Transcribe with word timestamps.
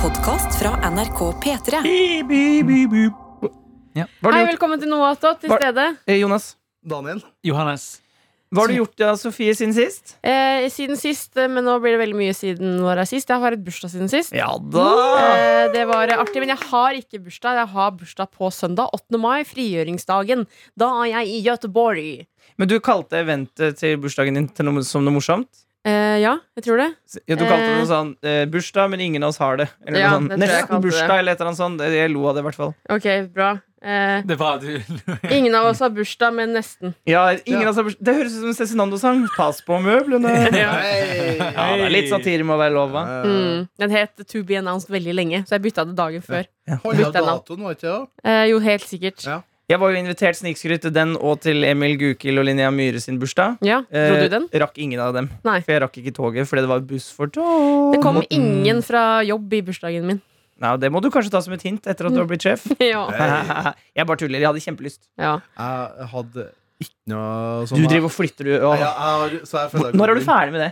podkast 0.00 0.54
fra 0.60 0.70
NRK 0.90 1.18
P3. 1.42 1.80
Beep, 1.84 2.28
beep, 2.28 2.66
beep, 2.66 2.90
beep. 2.90 3.52
Ja. 3.98 4.06
Hva 4.22 4.30
har 4.30 4.32
Hei, 4.32 4.40
du 4.40 4.46
gjort, 4.46 4.52
velkommen 4.54 4.80
til 4.80 4.88
Noatot 4.92 5.40
til 5.42 5.50
Var- 5.50 5.58
stede. 5.60 5.96
eh, 6.06 6.16
Jonas? 6.20 6.56
Daniel? 6.86 7.20
Johannes. 7.44 8.00
Hva 8.52 8.62
har 8.62 8.68
du 8.68 8.74
gjort 8.74 9.00
av 9.06 9.16
Sofie, 9.16 9.52
siden 9.54 9.74
sist? 9.74 10.16
Eh, 10.24 10.66
siden 10.70 10.96
sist, 10.96 11.36
eh, 11.36 11.46
men 11.48 11.64
nå 11.64 11.78
blir 11.80 11.96
det 11.96 12.00
veldig 12.00 12.16
mye 12.16 12.34
siden 12.34 12.80
vår 12.80 12.98
er 12.98 13.04
sist. 13.04 13.28
Jeg 13.28 13.38
har 13.38 13.52
et 13.52 13.62
bursdag 13.64 13.90
siden 13.90 14.08
sist. 14.10 14.32
Ja 14.32 14.56
da! 14.58 14.88
Eh, 15.68 15.72
det 15.72 15.86
var 15.86 16.08
eh, 16.08 16.16
artig, 16.18 16.40
men 16.40 16.48
jeg 16.48 16.58
har 16.58 16.90
ikke 16.94 17.22
bursdag. 17.22 17.54
Jeg 17.60 17.68
har 17.68 17.90
bursdag 17.92 18.28
på 18.32 18.50
søndag, 18.50 18.88
8. 18.92 19.18
mai, 19.18 19.44
frigjøringsdagen. 19.44 20.46
Da 20.76 21.02
er 21.04 21.22
jeg 21.22 21.28
i 21.28 21.42
Göteborg. 21.46 22.26
Men 22.58 22.68
du 22.68 22.80
kalte 22.80 23.20
eventet 23.22 23.76
til 23.78 23.96
bursdagen 23.98 24.34
din 24.34 24.48
til 24.48 24.64
noe, 24.64 24.82
som 24.82 25.04
noe 25.04 25.12
morsomt? 25.14 25.66
Eh, 25.88 26.18
ja, 26.20 26.34
jeg 26.58 26.64
tror 26.66 26.76
det. 26.76 26.88
Ja, 27.26 27.36
du 27.36 27.44
kalte 27.46 27.62
det 27.64 27.70
Eh. 27.70 27.78
noe 27.80 27.88
sånn 27.88 28.10
eh, 28.22 28.44
'bursdag, 28.46 28.90
men 28.90 29.00
ingen 29.00 29.22
av 29.22 29.30
oss 29.30 29.38
har 29.38 29.56
det'. 29.56 29.68
Eller 29.86 29.98
Ja, 30.00 30.10
noe 30.18 30.28
sånn, 30.28 30.38
Nesten 30.38 30.66
kalte 30.68 30.82
det. 30.82 30.90
bursdag, 30.90 31.18
eller 31.18 31.32
et 31.32 31.40
eller 31.40 31.50
annet 31.50 31.56
sånt. 31.58 31.80
Jeg 31.80 32.10
lo 32.10 32.26
av 32.28 32.34
det, 32.34 32.40
i 32.40 32.48
hvert 32.48 32.54
fall. 32.54 32.74
Ok, 32.90 33.32
bra. 33.32 33.60
Eh, 33.82 34.20
Det 34.26 34.36
var 34.36 34.58
du 34.60 34.76
ingen 35.30 35.54
av 35.54 35.64
oss 35.68 35.78
har 35.80 35.88
bursdag, 35.88 36.34
men 36.34 36.52
nesten. 36.52 36.94
Ja, 37.06 37.30
ingen 37.46 37.62
Ja. 37.62 37.68
av 37.68 37.70
oss 37.70 37.76
har 37.76 37.84
bursdag. 37.84 38.04
Det 38.04 38.14
høres 38.14 38.36
ut 38.36 38.40
som 38.40 38.48
en 38.48 38.54
Cezinando-sang. 38.54 39.28
Pass 39.38 39.62
på 39.62 39.80
møblene. 39.80 40.28
Ja. 40.52 40.76
Ja, 41.50 41.76
det 41.76 41.86
er 41.86 41.88
litt 41.88 42.10
satire 42.10 42.44
må 42.44 42.58
være 42.60 42.74
lov, 42.74 42.90
hva? 42.92 43.24
Mm. 43.24 43.68
Den 43.78 43.90
het 43.90 44.10
To 44.28 44.42
Be 44.44 44.56
Announced 44.60 44.90
veldig 44.90 45.14
lenge, 45.14 45.44
så 45.48 45.56
jeg 45.56 45.62
bytta 45.62 45.86
det 45.86 45.96
dagen 45.96 46.20
før. 46.20 46.44
Ja. 46.68 46.76
Bytte 46.84 47.24
datoen, 47.24 47.62
var 47.64 47.72
ikke 47.74 47.88
det? 47.88 48.08
Eh, 48.22 48.44
jo, 48.50 48.58
helt 48.60 48.82
sikkert. 48.84 49.24
Ja. 49.24 49.40
Jeg 49.70 49.78
var 49.78 49.92
jo 49.92 49.98
invitert 50.00 50.34
snikskryt 50.34 50.82
til 50.82 50.90
den 50.94 51.12
og 51.14 51.38
til 51.44 51.62
Emil 51.68 51.92
Gukild 52.00 52.40
og 52.42 52.46
Linnea 52.48 52.72
Myhre 52.74 52.98
sin 53.02 53.20
bursdag. 53.22 53.60
Ja, 53.62 53.80
Dro 53.86 54.16
Eh, 54.16 54.24
du 54.24 54.32
den? 54.32 54.48
rakk 54.64 54.78
ingen 54.82 54.98
av 54.98 55.12
dem. 55.14 55.28
Nei. 55.46 55.60
For 55.62 55.72
jeg 55.76 55.82
rakk 55.84 55.98
ikke 56.00 56.14
toget 56.16 56.48
fordi 56.50 56.64
det 56.64 56.70
var 56.72 56.80
buss 56.80 57.06
for 57.14 57.30
tog. 57.30 57.92
Det 57.94 58.02
kom 58.02 58.18
ingen 58.30 58.82
fra 58.82 59.22
jobb 59.22 59.52
i 59.54 59.62
bursdagen 59.62 60.06
min. 60.08 60.20
Nei, 60.60 60.76
det 60.76 60.90
må 60.92 61.00
du 61.00 61.08
kanskje 61.08 61.30
ta 61.30 61.40
som 61.40 61.54
et 61.54 61.62
hint 61.62 61.86
etter 61.86 62.06
at 62.10 62.12
du 62.12 62.18
har 62.18 62.26
blitt 62.26 62.42
sjef. 62.42 62.66
ja. 62.92 63.06
Jeg 63.96 64.06
bare 64.10 64.18
tuller. 64.18 64.42
Jeg 64.42 64.50
hadde 64.50 64.64
kjempelyst. 64.66 65.06
ja. 65.16 65.38
Jeg 65.56 66.10
hadde 66.16 66.50
ikke 66.80 66.96
noe 67.12 67.64
sånn 67.70 67.78
Du 67.78 67.86
driver 67.86 68.08
og 68.10 68.14
flytter, 68.16 68.44
du. 68.44 68.52
ja, 68.56 68.68
Åh. 68.68 68.78
jeg 68.80 69.42
jeg 69.46 69.82
jeg 69.86 69.96
Når 70.00 70.10
er 70.10 70.14
du 70.18 70.24
ferdig 70.26 70.52
med 70.56 70.62
det? 70.66 70.70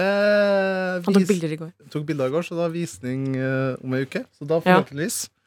Eh, 0.00 0.94
vis... 0.98 1.06
Han 1.06 1.14
tok 1.14 1.26
bilder 1.28 1.52
i 1.52 1.58
går. 1.60 1.72
tok 1.92 2.06
bilder 2.08 2.30
i 2.30 2.34
går, 2.34 2.46
så 2.48 2.56
da 2.56 2.64
er 2.66 2.72
visning 2.74 3.36
eh, 3.36 3.76
om 3.84 3.94
ei 3.94 4.06
uke. 4.08 4.24
Så 4.38 4.48
da 4.48 4.58
Ja. 4.64 4.80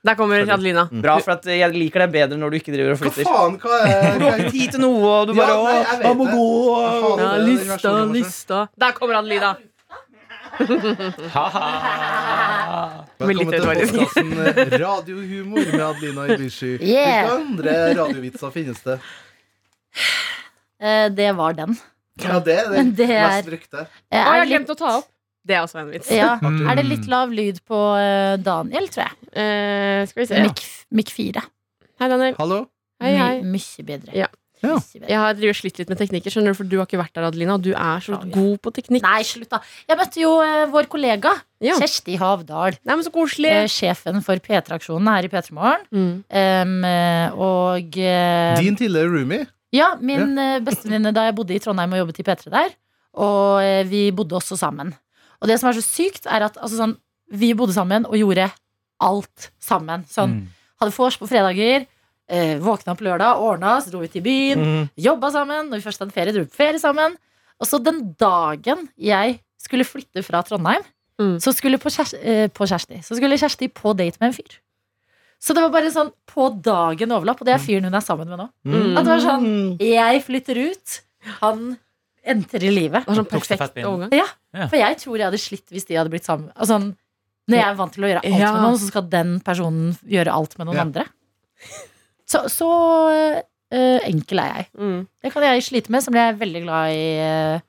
Der 0.03 0.15
kommer 0.19 0.35
Adelina. 0.43 0.89
Bra, 0.91 1.13
for 1.23 1.31
at 1.37 1.45
jeg 1.47 1.71
liker 1.71 2.03
deg 2.03 2.11
bedre 2.11 2.35
når 2.37 2.49
du 2.51 2.57
ikke 2.59 2.73
driver 2.75 2.91
og 2.91 2.97
Hva 2.99 3.11
flytter. 3.13 3.29
faen? 3.29 3.53
Hva 3.61 3.77
er 3.87 4.17
Du 4.19 4.25
har 4.27 4.41
ikke 4.41 4.51
tid 4.51 4.71
til 4.75 4.81
noe, 4.83 4.99
og 5.21 5.27
du 5.29 5.33
Ja, 5.33 5.45
bare 5.45 5.53
nei, 5.55 5.61
åh, 5.63 5.77
jeg 5.79 6.01
jeg 6.03 6.17
må 6.19 6.25
gå. 6.27 6.47
Faen, 7.05 7.21
Ja, 7.23 7.29
lista, 7.47 7.93
lista. 8.11 8.59
Der 8.83 8.91
kommer 8.97 9.15
Adelina. 9.21 9.53
Veldig 13.23 13.45
Velkommen 13.47 13.53
til 13.53 13.63
podkasten 13.63 14.33
Radiohumor 14.83 15.63
med 15.71 15.85
Adelina 15.87 16.27
Ibishi. 16.35 16.73
Yeah. 16.93 17.23
Hvilke 17.23 17.39
andre 17.39 17.77
radiovitser 18.01 18.51
finnes 18.53 18.83
det? 18.85 18.99
Eh, 20.83 21.07
det 21.15 21.31
var 21.39 21.55
den. 21.57 21.77
Ja, 22.21 22.37
det 22.43 22.57
er 22.59 22.69
det 22.75 22.83
det 22.99 23.09
er- 23.09 23.29
mest 23.31 23.47
brukte. 23.49 23.87
Eh, 24.11 24.19
Å, 24.19 24.27
er, 24.27 24.35
jeg 24.35 24.43
det 24.43 24.51
glemte 24.51 24.75
å 24.75 24.79
ta 24.83 24.91
opp. 24.99 25.07
Det 25.44 25.58
er 25.58 25.63
også 25.66 25.81
en 25.81 25.89
vits. 25.91 26.11
ja. 26.11 26.36
Mm. 26.41 26.61
er 26.72 26.80
det 26.80 26.86
litt 26.88 27.09
lav 27.11 27.33
lyd 27.36 27.59
på 27.67 27.80
eh, 27.99 28.36
Daniel, 28.44 28.88
tror 28.94 29.09
jeg? 29.09 29.17
Eh, 29.33 30.05
skal 30.08 30.23
vi 30.23 30.30
se. 30.30 30.45
Mikk 30.45 30.63
Mikk 30.94 31.11
4. 31.11 31.44
Hei, 31.99 32.08
Daniel. 32.08 32.38
Hallo? 32.39 32.61
Hei, 33.03 33.11
hei. 33.17 33.36
My, 33.44 33.58
mye 33.58 33.86
bedre. 33.88 34.16
Ja. 34.16 34.30
Ja. 34.64 34.77
Jeg 34.95 35.19
har 35.19 35.39
slitt 35.58 35.80
litt 35.81 35.89
med 35.91 35.99
teknikker, 35.99 36.31
skjønner 36.31 36.53
du, 36.53 36.58
for 36.61 36.67
du 36.69 36.77
har 36.80 36.88
ikke 36.88 36.99
vært 37.02 37.17
der, 37.17 37.25
Adelina. 37.27 37.58
Og 37.58 37.66
du 37.66 37.73
er 37.75 38.03
så 38.03 38.16
god 38.31 38.61
på 38.64 38.71
teknikk. 38.77 39.03
Nei, 39.03 39.19
slutt, 39.27 39.49
da. 39.52 39.59
Jeg 39.89 39.99
møtte 39.99 40.21
jo 40.21 40.38
uh, 40.39 40.64
vår 40.71 40.88
kollega 40.91 41.33
Ja. 41.64 41.75
Kjersti 41.80 42.16
Havdal. 42.21 42.77
Nei, 42.80 42.95
men 42.95 43.03
så 43.03 43.11
koselig. 43.14 43.52
uh, 43.52 43.67
sjefen 43.71 44.23
for 44.23 44.39
P3-aksjonen 44.44 45.11
her 45.11 45.27
i 45.27 45.31
P3 45.33 45.58
Morgen. 45.58 45.83
Mm. 45.91 46.14
Um, 46.23 46.88
og 47.44 47.99
uh, 47.99 48.64
Din 48.64 48.80
tidligere 48.80 49.11
roomie. 49.11 49.49
Ja, 49.73 49.95
min 49.98 50.37
eh, 50.37 50.60
bestevenninne 50.61 51.10
da 51.15 51.23
jeg 51.25 51.33
bodde 51.33 51.55
i 51.55 51.61
Trondheim 51.61 51.95
og 51.95 52.04
jobbet 52.04 52.20
i 52.21 52.25
P3 52.27 52.52
der. 52.54 52.75
Og 53.25 53.89
vi 53.89 54.04
bodde 54.14 54.37
også 54.37 54.54
sammen. 54.58 54.92
Og 55.43 55.49
det 55.52 55.59
som 55.59 55.70
er 55.70 55.76
så 55.77 55.83
sykt, 55.83 56.26
er 56.26 56.45
at 56.48 56.55
altså, 56.58 56.80
sånn, 56.80 56.95
vi 57.36 57.52
bodde 57.58 57.76
sammen 57.76 58.05
og 58.08 58.15
gjorde 58.15 58.49
alt 59.04 59.49
sammen. 59.59 60.05
Sånn, 60.08 60.37
Mm. 60.43 60.48
Hadde 60.81 60.95
vors 60.98 61.15
på 61.20 61.27
fredager, 61.30 61.86
eh, 62.30 62.58
våkna 62.59 62.95
på 62.98 63.04
lørdag, 63.05 63.37
ordna, 63.39 63.77
så 63.83 63.92
dro 63.92 63.99
vi 63.99 64.08
til 64.08 64.21
byen, 64.23 64.59
Mm. 64.59 64.89
jobba 64.98 65.30
sammen. 65.31 65.70
Når 65.70 65.80
vi 65.80 65.86
først 65.89 65.99
hadde 65.99 66.11
ferie, 66.15 66.33
dro 66.33 66.39
vi 66.43 66.49
på 66.52 66.55
ferie 66.64 66.80
sammen. 66.80 67.15
Og 67.59 67.67
så 67.67 67.81
den 67.83 68.14
dagen 68.20 68.89
jeg 68.98 69.39
skulle 69.58 69.83
flytte 69.86 70.23
fra 70.23 70.42
Trondheim, 70.43 70.83
Mm. 71.20 71.37
så 71.39 71.54
skulle 71.54 71.77
på, 71.77 71.89
Kjersti, 71.92 72.17
eh, 72.25 72.48
på 72.48 72.65
Kjersti 72.67 73.04
Så 73.04 73.15
skulle 73.15 73.37
Kjersti 73.37 73.67
på 73.71 73.95
date 73.95 74.17
med 74.20 74.27
en 74.27 74.33
fyr. 74.33 74.58
Så 75.39 75.54
det 75.54 75.61
var 75.61 75.70
bare 75.70 75.92
sånn 75.92 76.11
på 76.27 76.49
dagen 76.61 77.10
overlapp, 77.11 77.42
og 77.42 77.45
det 77.45 77.54
er 77.55 77.60
fyren 77.60 77.83
hun 77.83 77.93
er 77.93 77.99
sammen 78.02 78.27
med 78.27 78.39
nå. 78.39 78.49
Mm. 78.65 78.98
At 78.98 79.04
det 79.05 79.11
var 79.11 79.20
sånn 79.20 79.77
Jeg 79.80 80.23
flytter 80.25 80.71
ut, 80.71 81.02
han 81.42 81.77
entrer 82.23 82.72
livet. 82.72 83.04
Det 83.06 83.11
var 83.11 83.20
sånn 83.22 83.30
perfekt 83.32 83.80
overgang. 83.84 84.14
Ja, 84.16 84.28
Ja. 84.54 84.67
for 84.67 84.78
jeg 84.78 84.98
tror 85.02 85.17
jeg 85.17 85.26
hadde 85.28 85.42
slitt 85.42 85.67
hvis 85.73 85.86
de 85.89 85.95
hadde 85.95 86.10
blitt 86.14 86.26
sammen. 86.26 86.52
Altså, 86.56 86.78
når 87.50 87.58
jeg 87.58 87.66
er 87.67 87.76
vant 87.76 87.94
til 87.94 88.04
å 88.04 88.08
gjøre 88.11 88.23
alt 88.23 88.39
Ja. 88.39 88.52
med 88.54 88.61
noen, 88.61 88.78
så 88.80 88.88
skal 88.88 89.10
den 89.10 89.39
personen 89.42 89.98
gjøre 90.08 90.32
alt 90.32 90.58
med 90.58 90.67
noen 90.67 90.76
Ja. 90.76 90.82
andre. 90.82 91.06
Så, 92.26 92.45
så 92.48 92.70
eh, 93.72 94.00
enkel 94.08 94.39
er 94.39 94.56
jeg. 94.56 94.67
Mm. 94.80 95.08
Det 95.22 95.34
kan 95.34 95.44
jeg 95.44 95.64
slite 95.64 95.89
med, 95.89 96.04
så 96.04 96.11
blir 96.14 96.22
jeg 96.23 96.34
er 96.36 96.39
veldig 96.45 96.61
glad 96.64 96.94
i 96.94 97.06
uh, 97.20 97.60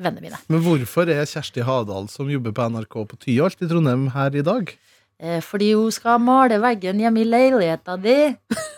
vennene 0.00 0.22
mine. 0.24 0.38
Men 0.48 0.62
hvorfor 0.64 1.10
er 1.12 1.26
Kjersti 1.28 1.62
Hadal, 1.66 2.08
som 2.08 2.30
jobber 2.30 2.52
på 2.56 2.68
NRK 2.72 2.94
på 3.10 3.18
Tyholt 3.26 3.60
i 3.60 3.68
Trondheim, 3.68 4.08
her 4.14 4.34
i 4.34 4.42
dag? 4.46 4.72
Eh, 5.20 5.40
fordi 5.44 5.74
hun 5.76 5.92
skal 5.92 6.18
male 6.24 6.56
veggen 6.62 7.00
hjemme 7.02 7.20
i 7.20 7.28
leiligheta 7.28 7.98
di. 8.00 8.16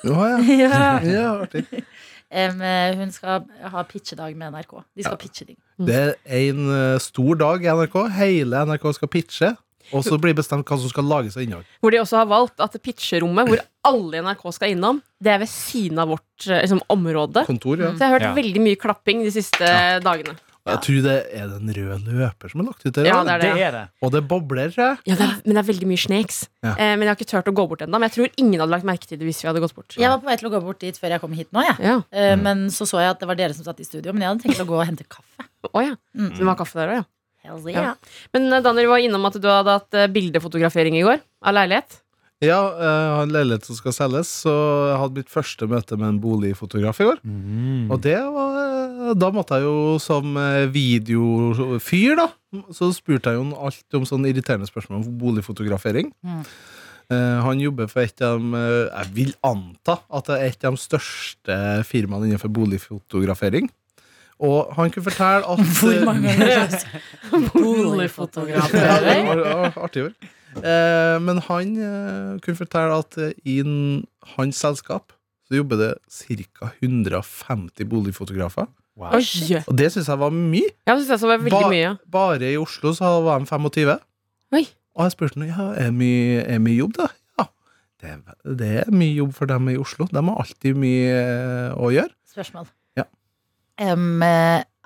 Ja, 0.03 0.29
ja. 0.33 0.39
ja. 0.67 1.01
ja 1.07 1.29
artig. 1.45 1.67
Eh, 2.33 2.95
hun 2.97 3.11
skal 3.13 3.45
ha 3.73 3.83
pitchedag 3.85 4.37
med 4.39 4.55
NRK. 4.55 4.79
De 4.97 5.05
skal 5.05 5.19
pitche 5.21 5.47
ting. 5.51 5.59
Det 5.83 5.99
er 6.01 6.15
en 6.49 6.63
eh, 6.73 6.99
stor 7.03 7.37
dag 7.37 7.65
i 7.65 7.69
NRK. 7.69 7.99
Hele 8.17 8.65
NRK 8.71 8.89
skal 8.97 9.11
pitche. 9.13 9.53
Og 9.93 10.05
så 10.07 10.17
blir 10.17 10.33
bestemt 10.33 10.65
hva 10.65 10.79
som 10.81 10.89
skal 10.89 11.05
lages 11.05 11.35
av 11.37 11.43
innhold. 11.45 11.67
Hvor 11.83 11.93
de 11.93 11.99
også 12.01 12.17
har 12.23 12.29
valgt 12.31 12.63
at 12.65 12.77
pitcherommet, 12.81 13.51
hvor 13.51 13.61
alle 13.91 14.17
i 14.17 14.23
NRK 14.25 14.47
skal 14.57 14.73
innom, 14.73 15.03
det 15.21 15.35
er 15.35 15.43
ved 15.43 15.51
siden 15.53 16.01
av 16.01 16.15
vårt 16.15 16.47
eh, 16.49 16.63
liksom, 16.65 16.81
område. 16.95 17.45
Kontor, 17.49 17.83
ja. 17.83 17.91
Så 17.93 18.01
jeg 18.01 18.09
har 18.09 18.17
hørt 18.17 18.29
Ja. 18.31 18.33
veldig 18.39 18.63
mye 18.65 18.81
klapping 18.81 19.21
de 19.27 19.35
siste 19.35 19.69
dagene. 20.01 20.39
Jeg 20.63 20.79
tror 20.87 20.99
det 21.03 21.15
er 21.35 21.49
den 21.51 21.71
røde 21.75 22.13
løper 22.21 22.53
som 22.53 22.61
er 22.63 22.67
lagt 22.69 22.85
ut 22.87 22.95
der. 22.95 23.07
Ja, 23.09 23.17
det 23.27 23.33
er 23.33 23.41
Det 23.43 23.49
det. 23.51 23.63
Er 23.67 23.73
det. 23.75 23.83
Og 24.03 24.13
det 24.15 24.21
bobler, 24.31 24.71
tror 24.71 24.85
jeg. 24.85 24.99
Ja, 25.11 25.17
det 25.19 25.25
er, 25.27 25.33
men 25.45 25.57
det 25.57 25.63
er 25.65 25.69
veldig 25.73 25.89
mye 25.91 26.03
snakes. 26.03 26.37
Ja. 26.63 26.75
Eh, 26.77 26.93
men 26.95 27.03
jeg 27.03 27.11
har 27.11 27.19
ikke 27.19 27.31
turt 27.33 27.51
å 27.51 27.55
gå 27.59 27.65
bort 27.73 27.83
ennå. 27.83 27.99
Men 27.99 28.07
jeg 28.07 28.15
tror 28.15 28.29
ingen 28.45 28.63
hadde 28.63 28.71
lagt 28.77 28.87
merke 28.87 29.09
til 29.11 29.19
det 29.19 29.27
hvis 29.27 29.43
vi 29.43 29.49
hadde 29.51 29.63
gått 29.65 29.75
bort. 29.75 29.97
Jeg 29.99 30.13
var 30.13 30.21
på 30.23 30.31
vei 30.31 30.37
til 30.39 30.51
å 30.51 30.53
gå 30.55 30.61
bort 30.63 30.79
dit 30.85 31.01
før 31.03 31.17
jeg 31.17 31.25
kom 31.25 31.35
hit 31.35 31.51
nå, 31.51 31.65
jeg. 31.67 31.77
Ja. 31.83 31.97
Eh, 32.15 32.37
Men 32.39 32.69
så 32.71 32.87
så 32.87 33.03
jeg 33.03 33.11
at 33.17 33.19
det 33.25 33.27
var 33.33 33.41
dere 33.43 33.57
som 33.59 33.67
satt 33.67 33.83
i 33.83 33.89
studio. 33.89 34.15
Men 34.15 34.23
jeg 34.23 34.31
hadde 34.31 34.47
tenkt 34.47 34.63
å 34.63 34.69
gå 34.71 34.79
og 34.79 34.87
hente 34.87 35.09
kaffe. 35.11 35.49
Oh, 35.73 35.83
ja. 35.83 35.97
Mm. 36.15 36.31
Så 36.31 36.39
det 36.45 36.47
var 36.53 36.61
kaffe 36.63 36.79
der 36.79 36.95
òg, 36.95 37.03
ja. 37.03 37.09
Ja. 37.43 37.95
Men 38.31 38.45
Daniel, 38.47 38.63
Daniel 38.63 38.87
var 38.93 39.03
innom 39.03 39.27
at 39.27 39.35
du 39.43 39.49
hadde 39.51 39.75
hatt 39.81 39.99
eh, 39.99 40.07
bildefotografering 40.15 40.95
i 41.01 41.03
går 41.03 41.19
av 41.43 41.57
leilighet. 41.59 41.99
Ja, 42.43 42.59
jeg 42.75 43.11
har 43.15 43.23
en 43.23 43.35
leilighet 43.35 43.67
som 43.69 43.77
skal 43.79 43.95
selges, 43.95 44.31
så 44.43 44.53
jeg 44.91 44.97
hadde 44.99 45.21
mitt 45.21 45.31
første 45.31 45.67
møte 45.71 45.95
med 45.99 46.09
en 46.09 46.21
boligfotograf 46.23 46.99
i 47.03 47.07
går. 47.07 47.21
Mm. 47.23 47.85
Og 47.95 48.01
det 48.03 48.17
var 48.19 48.57
Da 49.19 49.31
måtte 49.35 49.59
jeg 49.59 49.67
jo 49.67 49.99
som 50.03 50.37
eh, 50.39 50.69
videofyr, 50.73 52.15
da, 52.19 52.29
så 52.75 52.91
spurte 52.95 53.33
jeg 53.33 53.41
jo 53.41 53.59
alt 53.67 53.97
om 53.99 54.07
sånne 54.09 54.31
irriterende 54.31 54.69
spørsmål 54.69 55.01
om 55.01 55.15
boligfotografering. 55.21 56.11
Mm. 56.23 56.43
Eh, 57.13 57.39
han 57.47 57.63
jobber 57.63 57.89
for 57.91 58.05
et 58.05 58.23
av 58.25 58.39
de 58.39 58.59
eh, 58.59 58.91
Jeg 58.93 59.15
vil 59.17 59.33
anta 59.45 59.99
at 60.07 60.29
det 60.29 60.37
er 60.37 60.53
et 60.53 60.67
av 60.69 60.77
de 60.77 60.83
største 60.83 61.57
firmaene 61.89 62.31
innenfor 62.31 62.53
boligfotografering. 62.55 63.71
Og 64.43 64.71
han 64.77 64.91
kunne 64.91 65.07
fortelle 65.07 65.47
at 65.47 65.65
Hvor 65.79 66.07
mange 66.09 66.37
boligfotografering? 67.57 69.33
Ja, 69.43 69.73
artig 69.77 70.07
ord. 70.09 70.31
Men 71.25 71.39
han 71.47 71.69
kunne 72.45 72.59
fortelle 72.59 72.99
at 73.01 73.17
i 73.49 73.55
hans 74.35 74.59
selskap 74.61 75.15
så 75.49 75.57
jobber 75.57 75.79
det 75.81 75.93
ca. 76.13 76.69
150 76.83 77.89
boligfotografer. 77.89 78.69
Wow. 78.97 79.15
Oi! 79.17 79.25
Og 79.67 79.77
det 79.79 79.89
syns 79.95 80.09
jeg 80.13 80.19
var 80.21 80.31
mye. 80.37 80.69
Jeg 80.87 80.99
synes 81.01 81.09
det 81.23 81.29
var 81.29 81.39
veldig 81.41 81.53
Ba- 81.63 81.71
mye. 81.73 81.93
Bare 82.13 82.51
i 82.53 82.57
Oslo 82.61 82.93
så 82.93 83.09
var 83.25 83.39
de 83.41 83.47
25. 83.49 83.95
Oi. 84.53 84.67
Og 84.95 85.05
jeg 85.07 85.13
spurte 85.15 85.37
om 85.41 85.47
ja, 85.49 85.71
er 85.73 85.89
det 85.89 85.95
mye, 85.97 86.43
er 86.45 86.59
mye 86.61 86.77
jobb, 86.77 86.93
da. 86.99 87.07
Ja, 87.41 87.47
det 88.03 88.59
det 88.61 88.73
er 88.83 88.91
mye 88.93 89.15
jobb 89.17 89.33
for 89.39 89.47
dem 89.49 89.69
i 89.73 89.77
Oslo. 89.81 90.05
De 90.13 90.21
har 90.21 90.43
alltid 90.45 90.77
mye 90.77 91.15
eh, 91.17 91.73
å 91.81 91.89
gjøre. 91.95 92.13
Spørsmål. 92.29 92.69
Ja. 93.01 93.07
Eh, 93.81 93.97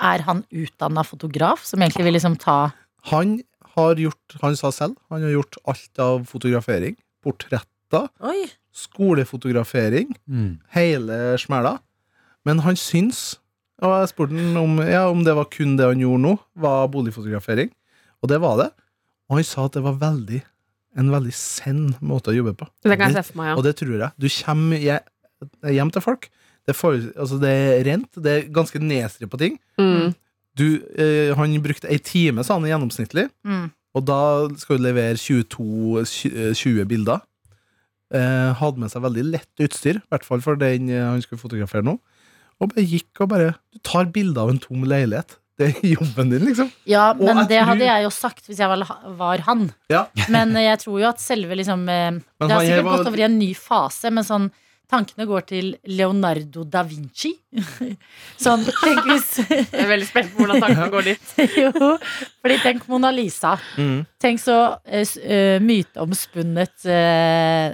er 0.07 0.23
han 0.29 0.45
utdanna 0.55 1.03
fotograf, 1.03 1.65
som 1.67 1.83
egentlig 1.83 2.05
vil 2.07 2.15
liksom 2.15 2.37
ta 2.39 2.71
Han 3.11 3.41
har 3.77 3.95
gjort, 4.01 4.39
han 4.43 4.55
sa 4.57 4.71
selv, 4.71 4.95
han 5.11 5.23
har 5.27 5.35
gjort 5.35 5.59
alt 5.67 5.99
av 5.99 6.23
fotografering. 6.31 6.95
Portretter, 7.27 8.07
Oi! 8.23 8.47
skolefotografering, 8.73 10.15
Mm. 10.29 10.61
hele 10.71 11.37
smæla. 11.39 11.79
Men 12.45 12.59
han 12.61 12.77
syns 12.77 13.39
Og 13.85 13.93
jeg 13.93 14.11
spurte 14.13 14.37
han 14.39 14.57
om, 14.57 14.79
ja, 14.87 15.05
om 15.13 15.23
det 15.27 15.35
var 15.37 15.49
kun 15.53 15.75
det 15.77 15.89
han 15.91 16.01
gjorde 16.01 16.23
nå, 16.25 16.35
var 16.65 16.87
boligfotografering. 16.93 17.73
Og 18.25 18.31
det 18.33 18.39
var 18.41 18.61
det. 18.63 18.71
Og 19.29 19.41
han 19.41 19.49
sa 19.49 19.67
at 19.69 19.77
det 19.77 19.85
var 19.85 19.99
veldig 20.01 20.41
en 20.97 21.13
veldig 21.13 21.35
send 21.37 21.99
måte 22.01 22.33
å 22.33 22.37
jobbe 22.37 22.55
på. 22.57 22.69
Det 22.87 22.97
kan 22.97 23.13
jeg 23.13 23.19
se 23.19 23.31
for 23.31 23.43
meg, 23.43 23.53
Og 23.59 23.67
det 23.67 23.75
tror 23.77 23.97
jeg. 23.99 24.11
Du 24.17 24.29
kommer 24.33 25.75
hjem 25.77 25.93
til 25.93 26.05
folk. 26.05 26.31
Det 26.67 26.73
er, 26.73 26.79
for, 26.79 26.97
altså 26.97 27.37
det 27.39 27.51
er 27.53 27.85
rent. 27.87 28.09
Det 28.17 28.33
er 28.33 28.47
ganske 28.55 28.81
nedstrippa 28.81 29.39
ting. 29.39 29.59
Mm. 29.79 30.15
Du, 30.57 30.67
eh, 30.97 31.37
han 31.37 31.53
brukte 31.63 31.91
ei 31.93 32.01
time, 32.01 32.43
sa 32.43 32.57
han, 32.57 32.67
gjennomsnittlig. 32.67 33.29
Mm. 33.47 33.69
Og 33.97 34.05
da 34.09 34.21
skal 34.61 34.81
du 34.81 34.87
levere 34.87 35.21
22, 35.21 36.03
20 36.57 36.89
bilder. 36.89 37.21
Eh, 38.15 38.51
hadde 38.57 38.81
med 38.81 38.93
seg 38.93 39.05
veldig 39.05 39.25
lett 39.35 39.63
utstyr, 39.67 40.01
i 40.01 40.13
hvert 40.15 40.27
fall 40.27 40.43
for 40.45 40.59
den 40.59 40.91
eh, 40.93 41.03
han 41.03 41.23
skulle 41.25 41.43
fotografere 41.43 41.85
nå. 41.87 41.97
Og 42.61 42.71
bare 42.73 42.85
gikk 42.89 43.21
og 43.25 43.29
bare 43.35 43.51
Du 43.75 43.79
tar 43.85 44.07
bilder 44.13 44.47
av 44.47 44.55
en 44.55 44.59
tom 44.63 44.85
leilighet. 44.89 45.37
Det 45.57 45.71
er 45.71 45.89
jobben 45.97 46.29
din, 46.35 46.43
liksom. 46.51 46.69
Ja, 46.85 47.15
men 47.17 47.39
det 47.49 47.57
tror- 47.63 47.71
hadde 47.71 47.87
jeg 47.89 48.03
jo 48.05 48.11
sagt 48.13 48.45
hvis 48.49 48.59
jeg 48.61 48.69
var, 48.69 48.83
var 49.17 49.39
han. 49.47 49.71
Ja. 49.89 50.03
Men 50.29 50.53
eh, 50.57 50.67
jeg 50.69 50.83
tror 50.85 51.01
jo 51.01 51.09
at 51.09 51.21
selve 51.23 51.57
liksom 51.57 51.89
eh, 51.89 52.11
Men 52.13 52.23
Det 52.39 52.51
har 52.53 52.61
sikkert 52.67 52.85
var- 52.85 52.99
gått 52.99 53.09
over 53.13 53.19
i 53.23 53.29
en 53.31 53.39
ny 53.41 53.55
fase, 53.55 54.11
men 54.13 54.25
sånn 54.25 54.51
Tankene 54.87 55.25
går 55.27 55.43
til 55.49 55.73
Leonardo 55.91 56.63
da 56.63 56.85
Vinci. 56.87 57.33
Sånn, 58.45 58.63
tenk 58.63 59.01
hvis 59.09 59.33
Jeg 59.49 59.65
er 59.83 59.89
veldig 59.91 60.07
spent 60.07 60.29
på 60.31 60.45
hvordan 60.45 60.61
tankene 60.63 60.87
går 60.93 61.09
dit. 61.09 61.33
Jo, 61.65 61.97
fordi 62.39 62.59
tenk 62.63 62.85
Mona 62.87 63.11
Lisa. 63.11 63.57
Mm. 63.75 64.05
Tenk 64.23 64.39
så 64.45 64.59
uh, 64.79 65.57
myteomspunnet 65.59 66.87
uh, 66.87 67.67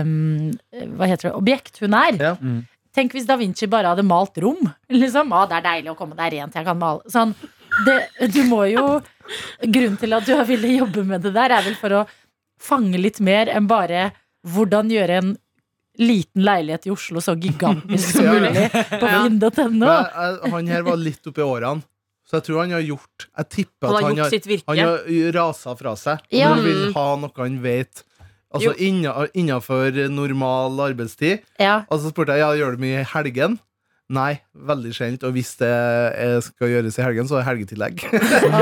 um, 0.00 0.48
Hva 0.96 1.10
heter 1.12 1.28
det? 1.28 1.34
Objekt 1.36 1.82
hun 1.84 1.92
er. 2.00 2.16
Ja. 2.24 2.32
Mm. 2.40 2.62
Tenk 2.96 3.12
hvis 3.12 3.26
da 3.28 3.36
Vinci 3.36 3.68
bare 3.68 3.92
hadde 3.92 4.04
malt 4.06 4.38
rom. 4.40 4.70
Liksom, 5.02 5.32
ah, 5.36 5.46
Det 5.50 5.58
er 5.60 5.66
deilig 5.68 5.92
å 5.92 5.96
komme, 5.98 6.16
det 6.16 6.28
er 6.28 6.36
rent, 6.38 6.56
jeg 6.56 6.66
kan 6.68 6.78
male. 6.80 7.04
Sånn, 7.12 7.34
det, 7.86 7.98
du 8.32 8.42
må 8.48 8.64
jo 8.70 8.86
Grunnen 9.60 9.96
til 9.98 10.14
at 10.14 10.22
du 10.22 10.36
har 10.38 10.46
villet 10.46 10.76
jobbe 10.78 11.02
med 11.04 11.24
det 11.26 11.32
der, 11.34 11.50
er 11.56 11.64
vel 11.66 11.74
for 11.74 11.96
å 11.98 12.04
fange 12.62 12.96
litt 13.00 13.18
mer 13.18 13.50
enn 13.50 13.66
bare 13.68 14.12
hvordan 14.46 14.92
gjøre 14.92 15.16
en 15.18 15.32
liten 15.98 16.44
leilighet 16.46 16.86
i 16.86 16.92
Oslo 16.94 17.22
så 17.24 17.34
gigantisk 17.40 18.20
som 18.20 18.28
mulig 18.36 18.68
på 18.70 19.00
finn.no. 19.02 19.82
Men 19.82 20.52
han 20.54 20.70
her 20.70 20.86
var 20.86 21.00
litt 21.00 21.26
oppi 21.26 21.42
årene, 21.42 21.82
så 22.26 22.38
jeg 22.38 22.46
tror 22.48 22.62
han 22.62 22.74
har 22.74 22.82
gjort 22.82 23.26
Jeg 23.28 23.50
tipper 23.54 23.86
Han 23.86 23.96
at 23.96 24.02
har 24.02 24.08
han 24.10 24.18
har, 24.22 24.62
han 24.70 24.80
har 24.82 25.32
rasa 25.36 25.74
fra 25.78 25.96
seg. 25.98 26.24
Ja. 26.34 26.54
Han 26.54 26.64
vil 26.64 26.86
ha 26.96 27.06
noe 27.22 27.42
han 27.42 27.58
vet. 27.66 28.02
Altså 28.56 29.30
Innafor 29.36 30.02
normal 30.12 30.80
arbeidstid. 30.90 31.44
Ja. 31.62 31.82
Og 31.88 32.02
så 32.02 32.12
spurte 32.12 32.36
jeg 32.36 32.44
ja, 32.44 32.52
gjør 32.58 32.76
du 32.76 32.84
mye 32.86 33.04
i 33.04 33.08
helgen. 33.14 33.60
Nei, 34.06 34.36
veldig 34.54 34.92
sjelden. 34.94 35.18
Og 35.26 35.32
hvis 35.34 35.56
det 35.58 35.70
skal 36.46 36.70
gjøres 36.70 36.94
i 37.00 37.02
helgen, 37.02 37.26
så 37.26 37.36
er 37.36 37.42
det 37.42 37.48
helgetillegg. 37.48 38.04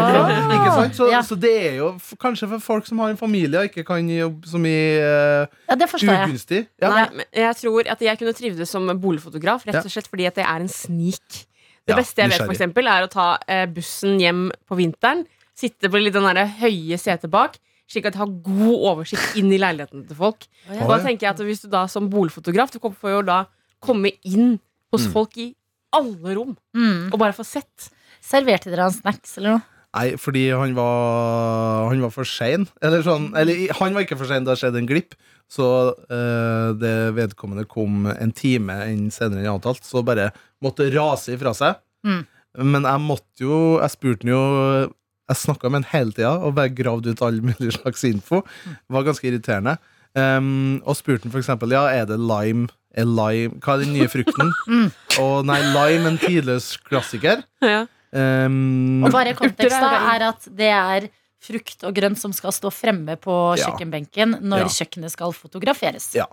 sant? 0.78 0.96
Så, 0.96 1.08
Ja. 1.12 1.20
så 1.20 1.36
det 1.36 1.52
er 1.68 1.74
jo 1.82 1.90
kanskje 2.20 2.48
for 2.54 2.64
folk 2.64 2.88
som 2.88 3.02
har 3.04 3.12
en 3.12 3.20
familie 3.20 3.60
og 3.60 3.68
ikke 3.68 3.84
kan 3.84 4.08
jobbe 4.08 4.48
så 4.48 4.60
mye 4.60 5.02
uh, 5.04 5.58
ja, 5.68 5.76
det 5.76 5.90
jeg. 6.00 6.08
ugunstig. 6.08 6.62
Ja. 6.80 6.92
Nei, 6.94 7.26
jeg 7.44 7.58
tror 7.60 7.90
at 7.92 8.06
jeg 8.08 8.20
kunne 8.22 8.32
trivdes 8.32 8.72
som 8.72 8.88
boligfotograf, 8.88 9.66
rett 9.68 9.84
og 9.84 9.92
slett 9.92 10.08
fordi 10.08 10.30
at 10.30 10.40
det 10.40 10.48
er 10.48 10.64
en 10.64 10.72
snik. 10.72 11.44
Det 11.84 11.98
beste 11.98 12.24
jeg 12.24 12.32
vet, 12.32 12.40
for 12.46 12.54
eksempel, 12.54 12.88
er 12.88 13.04
å 13.04 13.12
ta 13.12 13.34
eh, 13.44 13.66
bussen 13.68 14.16
hjem 14.22 14.46
på 14.64 14.78
vinteren, 14.80 15.26
sitte 15.52 15.90
på 15.92 16.00
litt 16.00 16.16
den 16.16 16.24
der 16.24 16.48
høye 16.62 16.96
setet 16.96 17.28
bak, 17.28 17.60
slik 17.94 18.06
at 18.10 18.16
jeg 18.18 18.22
har 18.24 18.34
god 18.44 18.86
oversikt 18.92 19.36
inn 19.40 19.52
i 19.54 19.58
leiligheten 19.62 20.04
til 20.08 20.18
folk. 20.18 20.46
Og 20.74 20.88
da 20.90 20.98
tenker 21.04 21.28
jeg 21.28 21.34
at 21.36 21.44
hvis 21.46 21.62
du 21.64 21.68
da 21.72 21.86
som 21.90 22.10
boligfotograf, 22.12 22.74
du 22.74 22.80
får 22.82 23.14
jo 23.18 23.22
da 23.30 23.44
komme 23.84 24.10
inn 24.24 24.58
hos 24.92 25.06
Mm. 25.08 25.12
folk 25.12 25.36
i 25.38 25.54
alle 25.94 26.34
rom, 26.36 26.56
Mm. 26.74 27.12
og 27.12 27.18
bare 27.18 27.32
få 27.36 27.44
sett. 27.46 27.90
Serverte 28.22 28.70
dere 28.70 28.82
han 28.88 28.92
snacks 28.92 29.38
eller 29.38 29.50
noe? 29.56 29.62
Nei, 29.94 30.16
fordi 30.18 30.48
han 30.50 30.74
var 30.74 31.88
Han 31.88 32.00
var 32.02 32.10
for 32.10 32.24
sein. 32.24 32.66
Eller 32.82 33.02
sånn 33.02 33.28
Eller 33.36 33.72
han 33.78 33.94
var 33.94 34.02
ikke 34.02 34.18
for 34.18 34.26
sein, 34.26 34.42
det 34.44 34.50
har 34.50 34.56
skjedd 34.58 34.76
en 34.80 34.88
glipp. 34.88 35.14
Så 35.48 35.94
øh, 36.10 36.72
det 36.80 37.14
vedkommende 37.14 37.66
kom 37.68 38.06
en 38.08 38.32
time 38.32 38.72
enn 38.88 39.10
senere 39.12 39.44
enn 39.44 39.52
avtalt, 39.60 39.84
så 39.84 40.02
bare 40.04 40.32
måtte 40.64 40.88
rase 40.94 41.36
ifra 41.36 41.52
seg. 41.54 41.76
Mm. 42.04 42.26
Men 42.64 42.82
jeg 42.82 43.00
måtte 43.04 43.40
jo 43.44 43.78
Jeg 43.80 43.90
spurte 43.90 44.24
han 44.24 44.32
jo 44.34 44.92
Jeg 45.30 45.36
snakka 45.40 45.70
med 45.72 45.82
han 45.82 45.90
hele 45.94 46.12
tida 46.12 46.34
og 46.44 46.54
bare 46.58 46.68
gravde 46.76 47.14
ut 47.14 47.22
all 47.24 47.38
mulig 47.40 47.72
slags 47.78 48.04
info. 48.04 48.42
Det 48.66 48.92
var 48.92 49.06
ganske 49.06 49.24
irriterende. 49.30 49.78
Um, 50.14 50.82
og 50.86 50.94
spurte 50.94 51.26
han 51.26 51.32
eksempel 51.40 51.72
Ja, 51.74 51.86
er 51.90 52.04
det 52.06 52.20
lime? 52.22 52.68
Er 52.94 53.08
lime 53.08 53.56
Hva 53.58 53.74
er 53.74 53.80
den 53.82 53.94
nye 53.96 54.06
frukten? 54.06 54.52
Mm. 54.70 54.84
Og 55.24 55.40
nei, 55.48 55.56
lime 55.74 56.12
en 56.12 56.18
tidløs 56.22 56.76
klassiker. 56.86 57.42
Ja. 57.64 57.80
Um, 58.14 59.02
Og 59.02 59.10
bare 59.10 59.32
kontekst 59.34 59.74
da 59.82 59.88
er- 60.14 60.28
at 60.28 60.46
det 60.54 60.68
er 60.70 61.08
frukt 61.44 61.82
og 61.84 61.96
grønt 61.96 62.16
som 62.20 62.32
skal 62.32 62.52
stå 62.54 62.70
fremme 62.72 63.16
på 63.20 63.34
kjøkkenbenken 63.58 64.38
når 64.46 64.68
Ja. 64.68 64.70
kjøkkenet 64.76 65.10
skal 65.12 65.32
fotograferes. 65.34 66.12
Ja. 66.14 66.28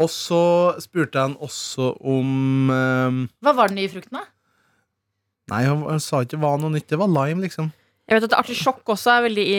Og 0.00 0.08
så 0.10 0.40
spurte 0.82 1.20
han 1.22 1.36
også 1.36 1.92
om 2.02 2.70
um, 2.72 3.22
Hva 3.44 3.54
var 3.54 3.68
den 3.70 3.76
nye 3.78 3.88
frukten, 3.92 4.18
da? 4.18 4.24
Nei, 5.52 5.62
han, 5.68 5.84
han 5.86 6.00
sa 6.02 6.24
ikke 6.26 6.36
hva 6.42 6.56
noe 6.60 6.74
nytt. 6.74 6.88
Det 6.90 6.98
var 7.00 7.08
lime, 7.08 7.40
liksom. 7.46 7.70
Jeg 8.08 8.16
vet 8.16 8.26
at 8.30 8.38
artisjokk 8.38 8.88
også 8.94 9.12
er 9.18 9.24
veldig 9.26 9.44
i, 9.52 9.58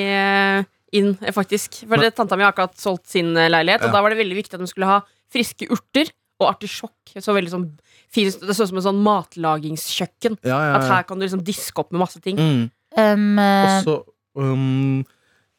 inn, 0.98 1.12
eh, 1.22 1.34
faktisk. 1.36 1.84
For 1.86 2.02
det, 2.02 2.16
tanta 2.18 2.38
mi 2.38 2.46
har 2.46 2.54
akkurat 2.54 2.78
solgt 2.82 3.12
sin 3.12 3.36
eh, 3.38 3.50
leilighet, 3.52 3.84
Ja. 3.84 3.88
og 3.88 3.94
da 3.94 4.02
var 4.02 4.10
det 4.14 4.18
veldig 4.24 4.40
viktig 4.40 4.58
at 4.58 4.64
de 4.64 4.70
skulle 4.72 4.90
ha 4.90 5.02
friske 5.30 5.68
urter 5.70 6.10
og 6.40 6.48
artisjokk. 6.56 7.14
Så 7.20 7.36
veldig 7.36 7.52
sånn 7.54 7.68
fin, 8.10 8.30
Det 8.32 8.56
så 8.56 8.64
ut 8.66 8.72
som 8.72 8.80
en 8.82 8.88
sånn 8.88 9.04
matlagingskjøkken. 9.06 10.40
Ja, 10.44 10.58
ja, 10.58 10.76
At 10.80 10.88
her 10.90 11.04
kan 11.04 11.20
du 11.20 11.26
liksom 11.28 11.44
diske 11.46 11.78
opp 11.78 11.92
med 11.92 12.00
masse 12.02 12.22
ting. 12.24 12.38
Mm. 12.40 12.72
Um, 12.98 13.38
Og 13.38 13.88
eh, 13.88 14.42
um, 14.42 15.06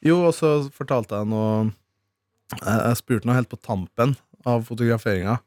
Jo, 0.03 0.27
og 0.27 0.35
så 0.35 0.69
fortalte 0.75 1.15
jeg 1.15 1.29
noe 1.31 1.71
Jeg, 2.59 2.97
spurte 2.99 3.29
noe 3.29 3.37
helt 3.37 3.49
på 3.53 3.61
tampen 3.63 4.17
av 4.45 4.65
fotograferinga 4.67 5.39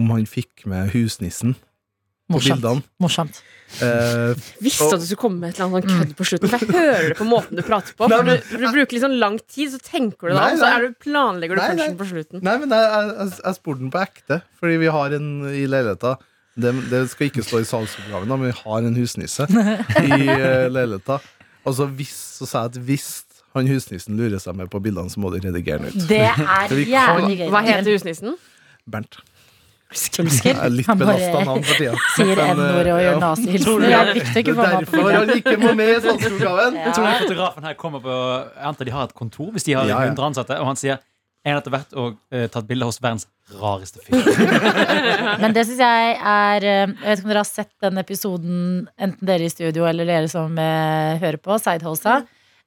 om 0.00 0.08
han 0.10 0.24
fikk 0.26 0.64
med 0.66 0.90
husnissen 0.90 1.54
morsomt. 2.32 2.86
morsomt. 3.02 3.42
Uh, 3.80 4.36
Visste 4.60 4.84
Og- 4.84 4.94
at 4.98 5.00
du 5.00 5.06
skulle 5.06 5.22
komme 5.22 5.40
med 5.40 5.52
et 5.52 5.60
eller 5.60 5.70
annet 5.70 5.88
sånn 5.88 6.02
kødd 6.02 6.16
på 6.18 6.26
slutten. 6.28 6.50
For 6.52 6.58
jeg 6.58 6.74
hører 6.76 7.08
det 7.08 7.16
på 7.16 7.28
måten 7.28 7.56
du 7.56 7.62
prater 7.64 7.96
på. 7.96 8.08
For 8.10 8.28
du, 8.28 8.34
du 8.36 8.66
bruker 8.66 8.96
litt 8.96 9.04
sånn 9.06 9.16
lang 9.22 9.38
tid, 9.46 9.72
så 9.72 9.80
tenker 9.80 10.28
du 10.28 10.34
det 10.34 10.42
og 10.42 10.44
om, 10.44 10.60
så 10.60 10.68
er 10.68 10.84
du, 10.84 10.98
planlegger 11.00 11.56
du 11.56 11.80
nei. 11.80 11.88
på 11.96 12.08
slutten. 12.10 12.42
nei, 12.44 12.56
men 12.60 12.74
jeg, 12.76 12.90
jeg, 12.92 13.32
jeg, 13.38 13.56
spurte 13.56 13.84
den 13.84 13.94
på 13.94 14.02
ekte, 14.02 14.42
fordi 14.60 14.76
vi 14.82 14.92
har 14.92 15.16
en 15.16 15.30
i 15.48 15.64
leiligheta. 15.70 16.16
Det, 16.52 16.72
det 16.90 17.06
skal 17.08 17.30
ikke 17.30 17.44
stå 17.46 17.62
i 17.62 17.68
salgsoppgaven, 17.68 18.28
men 18.28 18.50
vi 18.50 18.56
har 18.58 18.88
en 18.90 18.96
husnisse 18.98 19.48
i 20.04 20.20
uh, 20.28 20.68
leiligheta. 20.68 21.22
Og 21.64 21.78
så, 21.78 21.86
hvis, 21.96 22.12
så 22.42 22.48
sa 22.48 22.66
jeg 22.66 22.74
at 22.74 22.80
hvis 22.90 23.10
han 23.56 23.68
husnissen 23.68 24.16
lurer 24.20 24.40
seg 24.40 24.56
med 24.58 24.70
på 24.72 24.80
bildene, 24.84 25.12
så 25.12 25.20
må 25.20 25.32
du 25.32 25.38
redigere 25.40 25.80
den 25.80 25.92
ut. 25.92 26.08
Det 26.08 26.24
er 26.28 26.76
jævlig 26.96 27.38
gøy. 27.40 27.48
Hva 27.52 27.64
heter 27.64 27.92
husnissen? 27.92 28.36
Bernt. 28.90 29.20
Pulsker? 29.92 30.56
Ja, 30.56 30.68
litt 30.72 30.90
belasta 31.02 31.44
navn 31.46 31.62
for 31.68 31.78
tida. 31.78 31.94
Sier 32.16 32.42
eh, 32.42 32.50
N-ordet 32.54 32.92
og 32.94 33.00
gjør 33.04 33.22
nazihilsener. 33.22 33.86
Det 33.86 34.00
er 34.00 34.12
viktig 34.18 34.34
å 34.34 34.42
ikke 34.42 34.56
få 34.56 34.66
meg 34.66 34.90
på 34.90 34.98
derfor 34.98 35.16
han 35.18 35.32
ikke 35.36 35.54
må 35.60 35.72
med 35.78 35.92
i 35.92 36.00
salgsoppgaven. 36.06 36.82
Jeg 36.82 36.96
tror 36.98 37.08
fotografen 37.22 37.70
her 37.70 37.78
kommer 37.80 38.04
på 38.04 38.18
Jeg 38.18 38.68
antar 38.72 38.88
de 38.88 38.94
har 38.96 39.08
et 39.10 39.16
kontor 39.22 39.54
hvis 39.54 39.68
de 39.68 39.78
har 39.78 39.88
Ja, 39.90 40.02
ja. 40.04 40.12
100 40.12 40.28
ansatte, 40.32 40.60
og 40.60 40.70
han 40.72 40.80
sier 40.80 41.00
jeg 41.42 41.56
har 41.56 41.72
hvert 41.74 41.96
og 41.98 42.18
uh, 42.30 42.44
tatt 42.54 42.66
bilde 42.68 42.86
hos 42.86 43.00
verdens 43.02 43.24
rareste 43.58 43.98
fyr. 44.04 44.28
Men 45.42 45.56
det 45.56 45.64
syns 45.66 45.80
jeg 45.82 46.12
er 46.14 46.62
eh, 46.62 46.84
Jeg 46.86 47.00
vet 47.02 47.18
ikke 47.18 47.26
om 47.26 47.32
dere 47.32 47.42
har 47.42 47.48
sett 47.48 47.72
den 47.82 47.98
episoden, 47.98 48.60
enten 48.94 49.26
dere 49.26 49.48
i 49.48 49.50
studio 49.50 49.88
eller 49.90 50.06
dere 50.06 50.30
som 50.30 50.54
uh, 50.54 51.18
hører 51.18 51.40
på, 51.42 51.58
Sidehosa. 51.58 52.20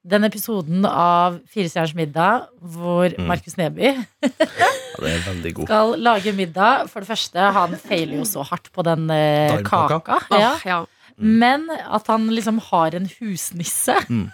Den 0.05 0.23
episoden 0.27 0.85
av 0.85 1.39
Fire 1.49 1.69
stjerners 1.71 1.95
middag 1.97 2.43
hvor 2.61 3.09
Mm. 3.17 3.25
Markus 3.31 3.55
Neby 3.57 3.87
Ja, 3.89 4.67
det 5.01 5.09
er 5.11 5.23
veldig 5.25 5.53
god. 5.57 5.65
skal 5.65 5.95
lage 5.99 6.33
middag. 6.37 6.89
For 6.91 6.99
det 7.01 7.09
første, 7.09 7.39
han 7.57 7.73
feiler 7.81 8.19
jo 8.19 8.25
så 8.29 8.43
hardt 8.45 8.69
på 8.71 8.83
den 8.85 9.09
eh, 9.09 9.57
kaka. 9.65 10.19
Ja. 10.31 10.51
ja. 10.65 10.79
Men 11.17 11.69
at 11.71 12.05
han 12.11 12.27
liksom 12.29 12.59
har 12.69 12.93
en 12.99 13.09
husnisse. 13.19 13.95
mm. 14.09 14.29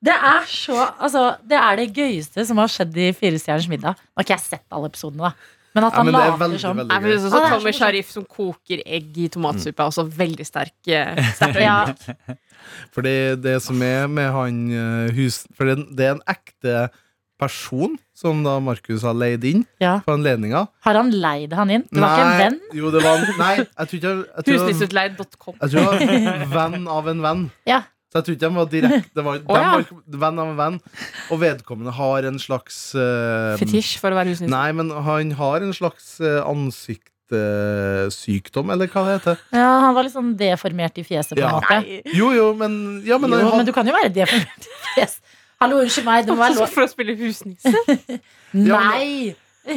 Det 0.00 0.14
er 0.14 0.44
så 0.48 0.76
Altså, 0.98 1.36
det 1.44 1.58
er 1.58 1.76
det 1.76 1.88
gøyeste 1.96 2.44
som 2.48 2.60
har 2.62 2.70
skjedd 2.72 2.96
i 2.96 3.10
Fire 3.16 3.38
stjerners 3.40 3.68
middag. 3.68 3.96
Nå 3.96 4.20
har 4.20 4.24
ikke 4.28 4.36
jeg 4.38 4.46
sett 4.46 4.66
alle 4.72 4.88
episodene, 4.92 5.28
da. 5.30 5.32
Men 5.76 5.86
at 5.86 5.94
ja, 5.94 6.02
men 6.02 6.16
er 6.16 6.24
later 6.24 6.40
veldig, 6.40 6.60
som 6.62 6.78
veldig 6.80 6.90
Nei, 6.90 7.12
er 7.12 7.20
så 7.22 7.30
Tommy 7.30 7.50
morsomt. 7.54 7.78
Sharif 7.78 8.08
som 8.10 8.24
koker 8.26 8.80
egg 8.82 9.20
i 9.22 9.28
tomatsuppe, 9.30 9.76
er 9.76 9.92
også 9.92 10.06
veldig 10.16 10.46
sterk. 10.46 10.74
sterk 11.38 11.60
Ja, 11.62 11.76
øyeblikk. 11.86 12.40
For 12.94 13.06
det, 13.06 13.42
det 13.44 13.60
som 13.64 13.78
er 13.82 14.10
med 14.10 14.32
han 14.34 14.58
eh, 14.74 15.14
hus... 15.16 15.44
For 15.56 15.70
det, 15.70 15.86
det 15.96 16.08
er 16.08 16.16
en 16.16 16.26
ekte 16.30 16.88
person 17.40 17.94
som 18.16 18.42
da 18.44 18.58
Markus 18.60 19.04
har 19.06 19.16
leid 19.16 19.46
inn 19.48 19.62
ja. 19.80 19.98
på 20.04 20.12
anledninga. 20.12 20.66
Har 20.84 20.98
han 20.98 21.12
leid 21.14 21.54
han 21.56 21.72
inn? 21.72 21.86
Det 21.88 22.02
var 22.02 22.18
ikke 22.18 22.26
en 22.26 22.42
venn? 22.42 22.58
Jo, 22.76 22.90
det 22.92 23.04
var 23.06 23.24
Nei, 23.40 23.54
jeg 23.62 23.92
tror 23.92 24.02
ikke 24.02 24.50
Husnisutleid.com. 24.50 25.56
jeg 25.56 25.72
tror 25.72 25.96
det 26.02 26.20
var 26.20 26.44
venn 26.58 26.90
av 26.98 27.08
en 27.14 27.24
venn. 27.24 27.46
Ja. 27.68 27.80
Så 28.10 28.18
jeg 28.18 28.26
tror 28.26 28.34
ikke 28.34 28.42
de 28.42 28.50
var 28.56 28.66
direkte 28.70 29.10
det 29.14 29.22
var, 29.22 29.36
Å, 29.38 29.54
de 29.54 29.60
ja. 29.62 29.70
var 29.70 29.86
venn 30.24 30.38
av 30.42 30.48
en 30.50 30.58
venn. 30.58 30.82
Og 31.30 31.38
vedkommende 31.44 31.92
har 31.94 32.26
en 32.26 32.42
slags 32.42 32.90
uh, 32.98 33.54
Fetisj 33.60 34.02
for 34.02 34.10
å 34.10 34.18
være 34.18 34.32
husnisse. 34.32 34.50
Nei, 34.50 34.72
men 34.74 34.90
han 34.90 35.30
har 35.38 35.62
en 35.62 35.70
slags 35.76 36.18
uh, 36.18 36.42
ansiktssykdom, 36.50 38.66
eller 38.74 38.90
hva 38.90 39.06
det 39.06 39.14
heter. 39.20 39.38
Ja, 39.54 39.86
han 39.86 39.94
var 39.94 40.02
litt 40.08 40.16
sånn 40.16 40.34
deformert 40.40 40.98
i 40.98 41.06
fjeset, 41.06 41.38
på 41.38 41.46
en 41.46 41.54
måte. 41.60 41.78
Nei. 41.86 42.02
Jo, 42.18 42.34
jo, 42.34 42.50
men, 42.58 42.98
ja, 43.06 43.14
men, 43.22 43.30
jo, 43.30 43.46
han, 43.46 43.62
men 43.62 43.70
du 43.70 43.74
kan 43.76 43.86
jo 43.86 43.94
være 43.94 44.10
deformert 44.18 44.62
i 44.66 44.74
fjeset. 44.96 45.22
Hallo, 45.60 45.76
unnskyld 45.84 46.06
meg, 46.08 46.24
det 46.26 46.32
må 46.34 46.40
være 46.40 46.56
lov 46.58 46.68
For 46.72 46.82
å 46.88 46.90
spille 46.90 47.14
husnisse? 47.20 47.68
Nei! 48.56 49.36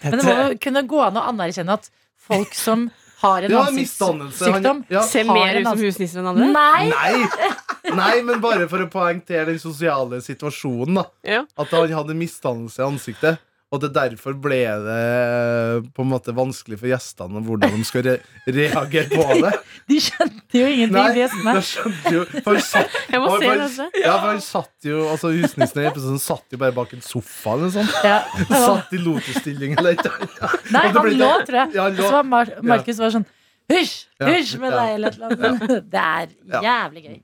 Men 0.00 0.16
det 0.16 0.24
må 0.24 0.32
jo 0.32 0.56
kunne 0.64 0.80
gå 0.88 0.96
an 1.04 1.20
å 1.20 1.28
anerkjenne 1.28 1.76
at 1.76 1.84
folk 2.28 2.54
som 2.56 2.88
har 3.18 3.42
en 3.42 3.54
ansiktssykdom 3.58 4.84
ja. 4.88 5.02
Ser 5.02 5.26
mer 5.26 5.58
ut 5.58 5.66
som 5.66 5.80
husnisser 5.82 6.20
enn 6.22 6.30
andre? 6.30 6.50
Nei! 6.54 6.88
Nei! 6.92 7.48
Nei, 7.98 8.14
men 8.22 8.40
bare 8.44 8.68
for 8.70 8.84
å 8.84 8.88
poengtere 8.92 9.48
den 9.50 9.60
sosiale 9.62 10.20
situasjonen. 10.24 11.00
da 11.00 11.06
Ja. 11.26 11.42
At 11.58 11.72
han 11.74 11.92
hadde 11.92 12.16
misdannelse 12.18 12.82
i 12.82 12.86
ansiktet. 12.86 13.40
Og 13.68 13.82
det 13.82 13.90
derfor 13.92 14.32
ble 14.40 14.62
det 14.64 15.00
på 15.92 16.00
en 16.00 16.08
måte 16.08 16.32
vanskelig 16.32 16.78
for 16.80 16.88
gjestene 16.88 17.42
hvordan 17.44 17.74
de 17.76 17.84
skal 17.84 18.04
re 18.06 18.14
reagere 18.48 19.10
på 19.12 19.26
det. 19.42 19.50
De 19.88 19.98
skjønte 20.04 20.56
jo 20.56 20.66
ingenting. 20.68 20.94
Nei, 20.96 21.04
de 21.16 21.20
gjestene. 21.22 21.52
det 21.58 21.64
skjønte 21.68 22.12
jo 22.14 22.22
For 22.44 22.58
satt, 22.64 22.96
Jeg 23.12 23.20
må 23.22 23.28
for, 23.34 23.44
se 23.44 23.52
dette. 23.60 24.02
ja, 24.04 24.14
for 24.20 24.26
han 24.32 24.40
satt 24.44 24.88
jo 24.88 24.98
Altså 25.12 25.30
Husnissen 25.36 25.80
i 25.80 25.86
episoden 25.88 26.20
satt 26.20 26.56
jo 26.56 26.60
bare 26.60 26.76
bak 26.76 26.92
en 26.96 27.04
sofa 27.04 27.54
eller 27.54 27.68
noe 27.68 27.74
sånt. 27.76 27.94
Ja. 28.04 28.18
Satt 28.68 28.92
i 28.96 29.00
lotusstilling 29.04 29.76
eller 29.80 29.96
noe. 30.00 30.52
Nei, 30.72 30.84
han 30.88 31.00
ble- 31.04 31.16
lå, 31.20 31.30
tror 31.48 31.60
jeg. 31.62 31.74
Ja, 31.76 31.86
lå. 31.92 32.04
Så 32.08 32.12
var 32.18 32.28
Mar 32.32 32.52
Markus 32.72 33.00
var 33.04 33.12
sånn 33.16 33.28
Hysj! 33.68 33.96
Hysj 34.24 34.54
med 34.64 34.72
deg, 34.72 34.94
eller 34.96 35.18
noe. 35.20 35.80
Det 35.92 36.04
er 36.04 36.30
jævlig 36.64 37.02
gøy. 37.04 37.18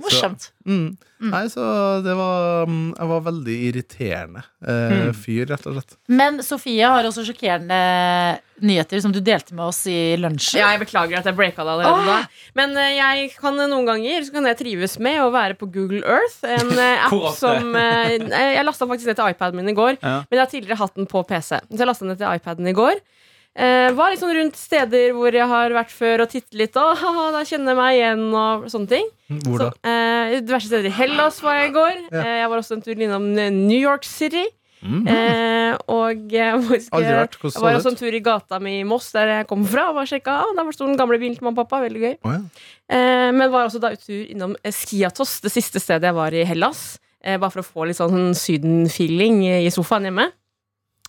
Morsomt. 0.00 0.50
Mm. 0.66 0.96
Nei, 1.30 1.42
så 1.52 1.62
det 2.04 2.14
var 2.16 2.68
mm, 2.68 2.94
Jeg 2.96 3.08
var 3.10 3.22
veldig 3.26 3.54
irriterende 3.68 4.42
eh, 4.64 5.10
fyr, 5.16 5.44
rett 5.50 5.66
og 5.68 5.74
slett. 5.76 5.96
Men 6.08 6.38
Sofie 6.44 6.88
har 6.88 7.04
også 7.08 7.24
sjokkerende 7.28 7.80
nyheter 8.64 9.00
som 9.04 9.12
du 9.12 9.18
delte 9.24 9.54
med 9.56 9.66
oss 9.66 9.82
i 9.90 10.16
lunsjen. 10.20 10.60
Ja, 10.60 10.70
jeg 10.74 10.82
beklager 10.86 11.20
at 11.20 11.28
jeg 11.28 11.36
breaka 11.36 11.64
det 11.64 11.74
allerede 11.74 12.08
da. 12.08 12.18
Men 12.56 12.76
eh, 12.80 12.94
jeg 12.98 13.30
kan 13.36 13.56
noen 13.60 13.88
ganger 13.88 14.24
Så 14.26 14.34
kan 14.34 14.48
jeg 14.48 14.58
trives 14.60 14.96
med 15.02 15.20
å 15.24 15.30
være 15.34 15.56
på 15.60 15.68
Google 15.72 16.02
Earth. 16.04 16.40
En 16.44 16.72
eh, 16.76 17.04
app 17.06 17.32
som 17.36 17.72
eh, 17.76 18.16
Jeg 18.56 18.66
lasta 18.68 18.88
faktisk 18.88 19.12
ned 19.12 19.20
til 19.20 19.32
iPaden 19.36 19.60
min 19.60 19.72
i 19.74 19.76
går, 19.76 19.98
Ja. 20.00 20.20
men 20.24 20.38
jeg 20.38 20.44
har 20.46 20.52
tidligere 20.54 20.80
hatt 20.82 20.96
den 20.96 21.08
på 21.10 21.24
PC. 21.28 21.60
Så 21.68 21.80
jeg 21.84 21.88
lasta 21.92 22.08
ned 22.08 22.20
til 22.20 22.30
iPaden 22.40 22.68
i 22.70 22.76
går. 22.76 23.00
Eh, 23.60 23.90
var 23.92 24.14
sånn 24.16 24.32
rundt 24.38 24.56
steder 24.56 25.10
hvor 25.12 25.34
jeg 25.36 25.46
har 25.50 25.74
vært 25.76 25.90
før, 25.92 26.22
og 26.24 26.30
tittet 26.32 26.54
litt. 26.56 26.76
Og 26.80 26.94
haha, 26.96 27.26
da 27.34 27.42
kjenner 27.44 27.74
jeg 27.74 27.80
meg 27.80 27.96
igjen, 27.98 28.22
og 28.32 28.64
sånne 28.72 28.88
ting. 28.94 29.10
Hvor 29.44 29.58
da? 29.60 29.66
Så, 29.74 29.90
eh, 29.90 30.38
diverse 30.40 30.70
steder 30.70 30.88
i 30.88 30.94
Hellas 30.96 31.42
var 31.44 31.58
jeg 31.60 31.68
i 31.70 31.74
går. 31.76 31.98
Ja. 32.10 32.22
Eh, 32.24 32.38
jeg 32.40 32.48
var 32.54 32.62
også 32.62 32.78
en 32.78 32.82
tur 32.86 32.94
innom 33.04 33.26
eh, 33.38 33.50
New 33.52 33.76
York 33.78 34.08
City. 34.08 34.46
Mm. 34.80 35.02
Eh, 35.12 35.74
og 35.92 36.32
eh, 36.32 36.54
jeg- 36.56 36.56
vært. 36.64 37.36
Hvordan 37.36 37.52
jeg 37.52 37.60
var 37.66 37.74
også 37.76 37.90
en 37.92 37.96
tur 38.00 38.14
i 38.16 38.22
gata 38.24 38.58
mi 38.64 38.78
i 38.80 38.84
Moss, 38.88 39.10
der 39.12 39.26
jeg 39.34 39.46
kom 39.50 39.66
fra. 39.68 39.90
Og 39.90 39.98
var 40.00 40.08
sjekka, 40.08 40.38
ah, 40.40 40.54
Der 40.56 40.72
sto 40.72 40.86
den 40.88 40.96
gamle 40.96 41.18
bilen 41.20 41.36
til 41.36 41.44
mamma 41.44 41.60
og 41.60 41.68
pappa. 41.68 41.82
Veldig 41.84 42.00
gøy. 42.00 42.16
Oh, 42.24 42.32
ja. 42.32 42.40
Eh, 42.88 43.30
men 43.36 43.50
var 43.52 43.68
også 43.68 43.78
da 43.82 43.90
en 43.92 43.96
tur 44.00 44.24
innom 44.24 44.56
eh, 44.64 44.72
Skiatos, 44.72 45.40
det 45.44 45.52
siste 45.52 45.78
stedet 45.84 46.08
jeg 46.08 46.14
var 46.16 46.32
i 46.32 46.46
Hellas. 46.48 46.98
Eh, 47.22 47.36
bare 47.36 47.50
for 47.52 47.60
å 47.60 47.68
få 47.68 47.86
litt 47.86 47.98
sånn 48.00 48.32
Syden-feeling 48.32 49.44
i 49.66 49.68
sofaen 49.68 50.08
hjemme. 50.08 50.30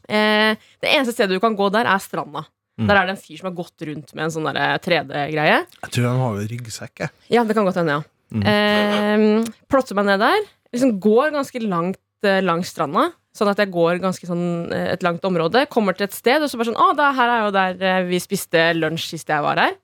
Eh, 0.10 0.56
det 0.82 0.90
eneste 0.94 1.16
stedet 1.16 1.38
du 1.38 1.44
kan 1.44 1.58
gå 1.58 1.70
der, 1.74 1.90
er 1.90 2.02
stranda. 2.04 2.46
Mm. 2.80 2.88
Der 2.88 2.98
er 2.98 3.08
det 3.08 3.16
en 3.16 3.22
fyr 3.22 3.38
som 3.38 3.50
har 3.52 3.58
gått 3.58 3.86
rundt 3.88 4.14
med 4.16 4.26
en 4.26 4.34
sånn 4.34 4.48
der 4.50 4.80
3D-greie. 4.82 5.60
Jeg 5.84 5.94
tror 5.94 6.08
han 6.10 6.22
har 6.24 6.42
ryggsekk. 6.54 7.06
Ja, 7.30 7.44
det 7.46 7.58
kan 7.58 7.68
godt 7.68 7.82
hende, 7.82 8.00
ja. 8.00 8.08
Mm. 8.32 8.46
Eh, 8.48 9.52
plotter 9.70 9.98
meg 10.00 10.08
ned 10.08 10.24
der. 10.24 10.46
Liksom 10.72 10.96
går 11.04 11.34
ganske 11.36 11.62
langt 11.66 12.00
eh, 12.26 12.40
langs 12.44 12.72
stranda. 12.72 13.10
Sånn 13.36 13.52
at 13.52 13.60
jeg 13.62 13.72
går 13.72 14.02
ganske 14.04 14.28
sånn 14.28 14.72
eh, 14.76 14.90
et 14.96 15.04
langt 15.06 15.24
område. 15.28 15.66
Kommer 15.72 15.96
til 15.96 16.08
et 16.08 16.16
sted, 16.16 16.44
og 16.44 16.52
så 16.52 16.60
bare 16.60 16.72
sånn 16.72 16.80
Å, 16.80 16.90
ah, 16.96 17.14
her 17.16 17.34
er 17.36 17.46
jo 17.46 17.54
der 17.56 17.86
eh, 17.88 18.02
vi 18.10 18.20
spiste 18.24 18.72
lunsj 18.78 19.12
sist 19.14 19.32
jeg 19.32 19.46
var 19.46 19.62
her. 19.62 19.78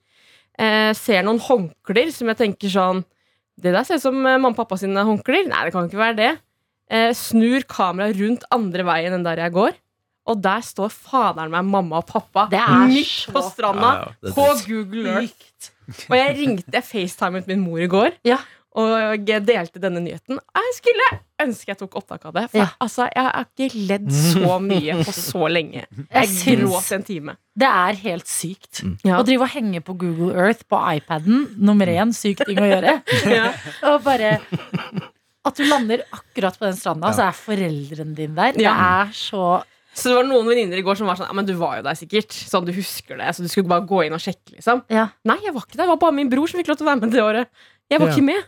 Eh, 0.58 0.90
ser 0.98 1.24
noen 1.24 1.40
håndklær 1.42 2.10
som 2.10 2.32
jeg 2.32 2.38
tenker 2.40 2.72
sånn 2.72 3.04
Det 3.62 3.70
der 3.70 3.84
ser 3.86 4.00
ut 4.00 4.02
som 4.02 4.16
eh, 4.26 4.40
mamma 4.40 4.56
og 4.56 4.58
pappa 4.58 4.78
sine 4.80 5.04
håndklær. 5.06 5.46
Nei, 5.48 5.64
det 5.66 5.74
kan 5.76 5.88
ikke 5.88 6.02
være 6.02 6.18
det. 6.18 6.32
Eh, 6.88 7.12
snur 7.16 7.64
kameraet 7.68 8.16
rundt 8.18 8.48
andre 8.54 8.86
veien 8.88 9.16
enn 9.16 9.26
der 9.26 9.44
jeg 9.44 9.54
går. 9.56 9.76
Og 10.28 10.42
der 10.44 10.60
står 10.66 10.92
faderen 10.92 11.50
meg, 11.54 11.64
mamma 11.64 12.02
og 12.02 12.06
pappa 12.10 12.46
Det 12.52 12.60
er 12.60 12.84
midt 12.90 13.08
så 13.08 13.32
på 13.32 13.42
stranda 13.48 13.94
Ja, 13.94 14.12
ja, 14.28 14.34
på. 14.36 14.46
Google 14.68 15.08
Earth. 15.16 15.72
Og 16.10 16.16
jeg 16.18 16.36
ringte, 16.36 16.72
jeg 16.76 16.84
facetimet 16.84 17.46
min 17.48 17.62
mor 17.64 17.80
i 17.80 17.88
går 17.88 18.10
Ja. 18.28 18.36
og 18.78 19.24
jeg 19.26 19.40
delte 19.48 19.80
denne 19.80 20.02
nyheten. 20.04 20.36
Jeg 20.54 20.74
skulle 20.76 21.06
ønske 21.40 21.70
jeg 21.72 21.78
tok 21.80 21.96
opptak 21.96 22.26
av 22.28 22.34
det. 22.36 22.42
For 22.52 22.58
Ja. 22.60 22.66
altså, 22.84 23.06
jeg 23.14 23.24
har 23.24 23.46
ikke 23.56 23.80
ledd 23.88 24.10
så 24.12 24.58
mye 24.60 24.98
på 25.06 25.12
så 25.16 25.48
lenge. 25.48 25.86
Jeg 26.12 26.28
gråt 26.60 26.92
en 26.92 27.02
time. 27.08 27.36
det 27.58 27.66
er 27.70 27.92
helt 28.04 28.26
sykt. 28.28 28.82
Ja. 29.04 29.16
Å 29.18 29.24
drive 29.24 29.42
og 29.48 29.48
henge 29.54 29.80
på 29.80 29.96
Google 29.98 30.34
Earth 30.36 30.62
på 30.68 30.76
iPaden, 30.96 31.56
nummer 31.56 31.86
én, 31.86 32.12
syk 32.12 32.44
ting 32.44 32.58
å 32.58 32.68
gjøre. 32.68 32.98
Ja. 33.38 33.52
Og 33.94 34.02
bare 34.04 34.40
At 35.48 35.56
du 35.56 35.64
lander 35.64 36.02
akkurat 36.12 36.58
på 36.58 36.66
den 36.68 36.76
stranda, 36.76 37.14
så 37.16 37.24
er 37.30 37.32
foreldrene 37.32 38.14
dine 38.14 38.34
der. 38.36 38.52
Det 38.52 38.66
er 38.68 39.12
så 39.16 39.62
Så 39.94 40.10
det 40.10 40.16
var 40.18 40.24
noen 40.28 40.46
venninner 40.46 40.78
i 40.78 40.82
går 40.86 40.96
som 40.96 41.06
var 41.08 41.16
sånn 41.16 41.26
Ja, 41.30 41.34
men 41.34 41.46
du 41.48 41.54
var 41.58 41.76
jo 41.78 41.82
der 41.82 41.94
sikkert. 41.98 42.30
Sånn, 42.30 42.64
du 42.66 42.72
husker 42.72 43.16
det. 43.18 43.30
Så 43.34 43.42
du 43.42 43.48
skulle 43.48 43.66
bare 43.68 43.86
gå 43.88 44.04
inn 44.06 44.12
og 44.14 44.20
sjekke, 44.20 44.54
liksom. 44.58 44.84
Ja, 44.92 45.08
Nei, 45.24 45.38
jeg 45.42 45.54
var 45.54 45.62
ikke 45.66 45.76
der. 45.76 45.84
Det 45.86 45.88
var 45.88 45.96
bare 46.04 46.12
min 46.14 46.28
bror 46.30 46.46
som 46.46 46.60
fikk 46.60 46.68
lov 46.68 46.76
til 46.78 46.86
å 46.86 46.90
være 46.92 47.00
med 47.00 47.10
det 47.12 47.22
året. 47.24 47.48
Jeg 47.90 48.00
var 48.00 48.08
Ja. 48.08 48.14
ikke 48.14 48.24
med. 48.24 48.44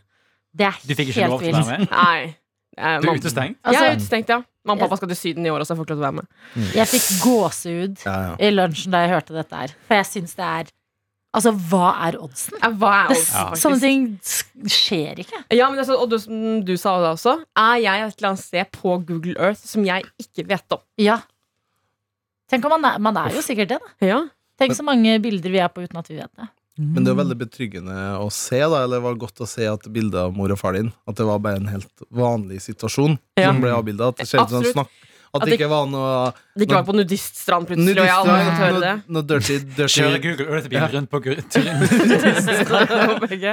det 0.55 0.67
er 0.67 0.77
Du 0.87 0.95
fikk 0.95 1.09
ikke 1.11 1.21
helt 1.23 1.31
lov 1.31 1.41
til 1.41 1.53
å 1.55 1.57
vilt. 1.57 1.67
være 1.67 1.79
med? 1.79 1.91
Nei. 1.91 2.37
Eh, 2.79 3.01
Du 3.01 3.09
er 3.11 3.15
utestengt? 3.19 3.57
jeg 3.65 3.75
er 3.75 3.91
Altså, 3.91 3.97
utestengt, 3.99 4.29
ja. 4.29 4.43
Mamma 4.65 4.83
og 4.85 4.91
pappa 4.91 4.97
skal 4.99 5.09
til 5.09 5.17
Syden 5.17 5.47
i 5.47 5.51
år, 5.51 5.61
så 5.65 5.73
jeg 5.75 5.79
får 5.79 5.85
ikke 5.87 5.95
lov 5.95 5.99
til 5.99 6.05
å 6.05 6.09
være 6.11 6.19
med. 6.21 6.27
jeg 6.75 6.87
fikk 6.87 7.09
gåsehud 7.25 8.05
Ja, 8.05 8.15
ja. 8.29 8.37
i 8.39 8.51
lunsjen 8.53 8.91
da 8.93 8.99
jeg 9.07 9.11
hørte 9.15 9.33
dette 9.35 9.57
her. 9.57 9.69
For 9.89 9.95
jeg 9.97 10.05
syns 10.07 10.35
det 10.37 10.45
er 10.45 10.65
Altså, 11.31 11.53
hva 11.71 11.93
er 12.09 12.17
oddsen? 12.19 12.57
Ja, 12.59 12.69
Hva 12.75 12.89
er 13.05 13.13
oddsen, 13.15 13.35
faktisk? 13.37 13.63
sånne 13.63 13.81
ting 13.85 14.07
skjer 14.67 15.21
ikke. 15.23 15.43
Ja, 15.55 15.69
men 15.71 15.79
altså, 15.79 15.95
og 16.03 16.11
du, 16.11 16.17
som 16.19 16.65
du 16.67 16.73
sa 16.81 16.97
det 17.05 17.13
også, 17.13 17.37
er 17.55 17.77
jeg 17.85 18.07
et 18.09 18.17
eller 18.19 18.29
annet 18.33 18.43
sted 18.43 18.71
på 18.75 18.97
Google 19.07 19.37
Earth 19.39 19.63
som 19.63 19.85
jeg 19.87 20.09
ikke 20.19 20.49
vet 20.51 20.75
om? 20.75 20.83
Ja. 20.99 21.21
Tenk 22.51 22.67
om 22.67 22.75
man 22.75 22.89
er, 22.89 22.99
man 22.99 23.17
er 23.21 23.37
jo 23.37 23.45
sikkert 23.47 23.71
det, 23.71 23.79
da. 23.79 23.93
Ja. 24.11 24.19
Tenk 24.59 24.75
så 24.77 24.83
mange 24.85 25.15
bilder 25.23 25.55
vi 25.55 25.61
er 25.63 25.71
på 25.73 25.85
uten 25.87 26.01
at 26.03 26.11
vi 26.11 26.19
vet 26.19 26.33
det. 26.35 26.49
Men 26.81 27.05
det 27.05 27.11
er 27.11 27.15
jo 27.15 27.21
veldig 27.21 27.37
betryggende 27.45 27.95
å 28.19 28.27
se, 28.33 28.59
da, 28.63 28.83
eller 28.83 28.99
det 28.99 29.05
var 29.05 29.17
godt 29.21 29.43
å 29.45 29.49
se 29.49 29.67
at 29.69 29.87
bildet 29.93 30.17
av 30.23 30.35
mor 30.35 30.51
og 30.55 30.59
far 30.59 30.73
din 30.79 30.89
At 31.11 31.19
det 31.19 31.27
var 31.29 31.41
bare 31.45 31.61
en 31.61 31.69
helt 31.69 32.05
vanlig 32.09 32.59
situasjon 32.65 33.19
Ja. 33.39 33.51
som 33.51 33.61
ble 33.63 33.71
avbilda. 33.75 34.09
At 34.15 34.23
det 34.23 34.27
ser 34.31 34.41
ut 34.43 34.49
som 34.51 34.65
Absolutt. 34.65 34.89
At 35.33 35.45
det 35.47 35.53
ikke 35.61 35.69
var 35.71 35.85
noe 35.87 36.33
Det 36.59 36.67
ikke 36.67 36.75
var 36.81 36.87
på 36.89 36.95
nudiststrand 36.99 37.67
plutselig, 37.69 37.93
og 38.01 38.07
jeg 38.09 38.11
har 38.11 38.27
aldri 38.27 38.47
fått 38.49 38.63
høre 38.65 38.81
det. 38.83 38.95
noe, 39.15 39.23
dirty, 39.31 39.59
dirty, 39.77 40.01
Kjøre 40.01 40.19
Google 40.25 40.47
Earth-bil 40.57 40.83
rundt 40.97 41.11
på. 41.13 41.21
Begge. 43.31 43.53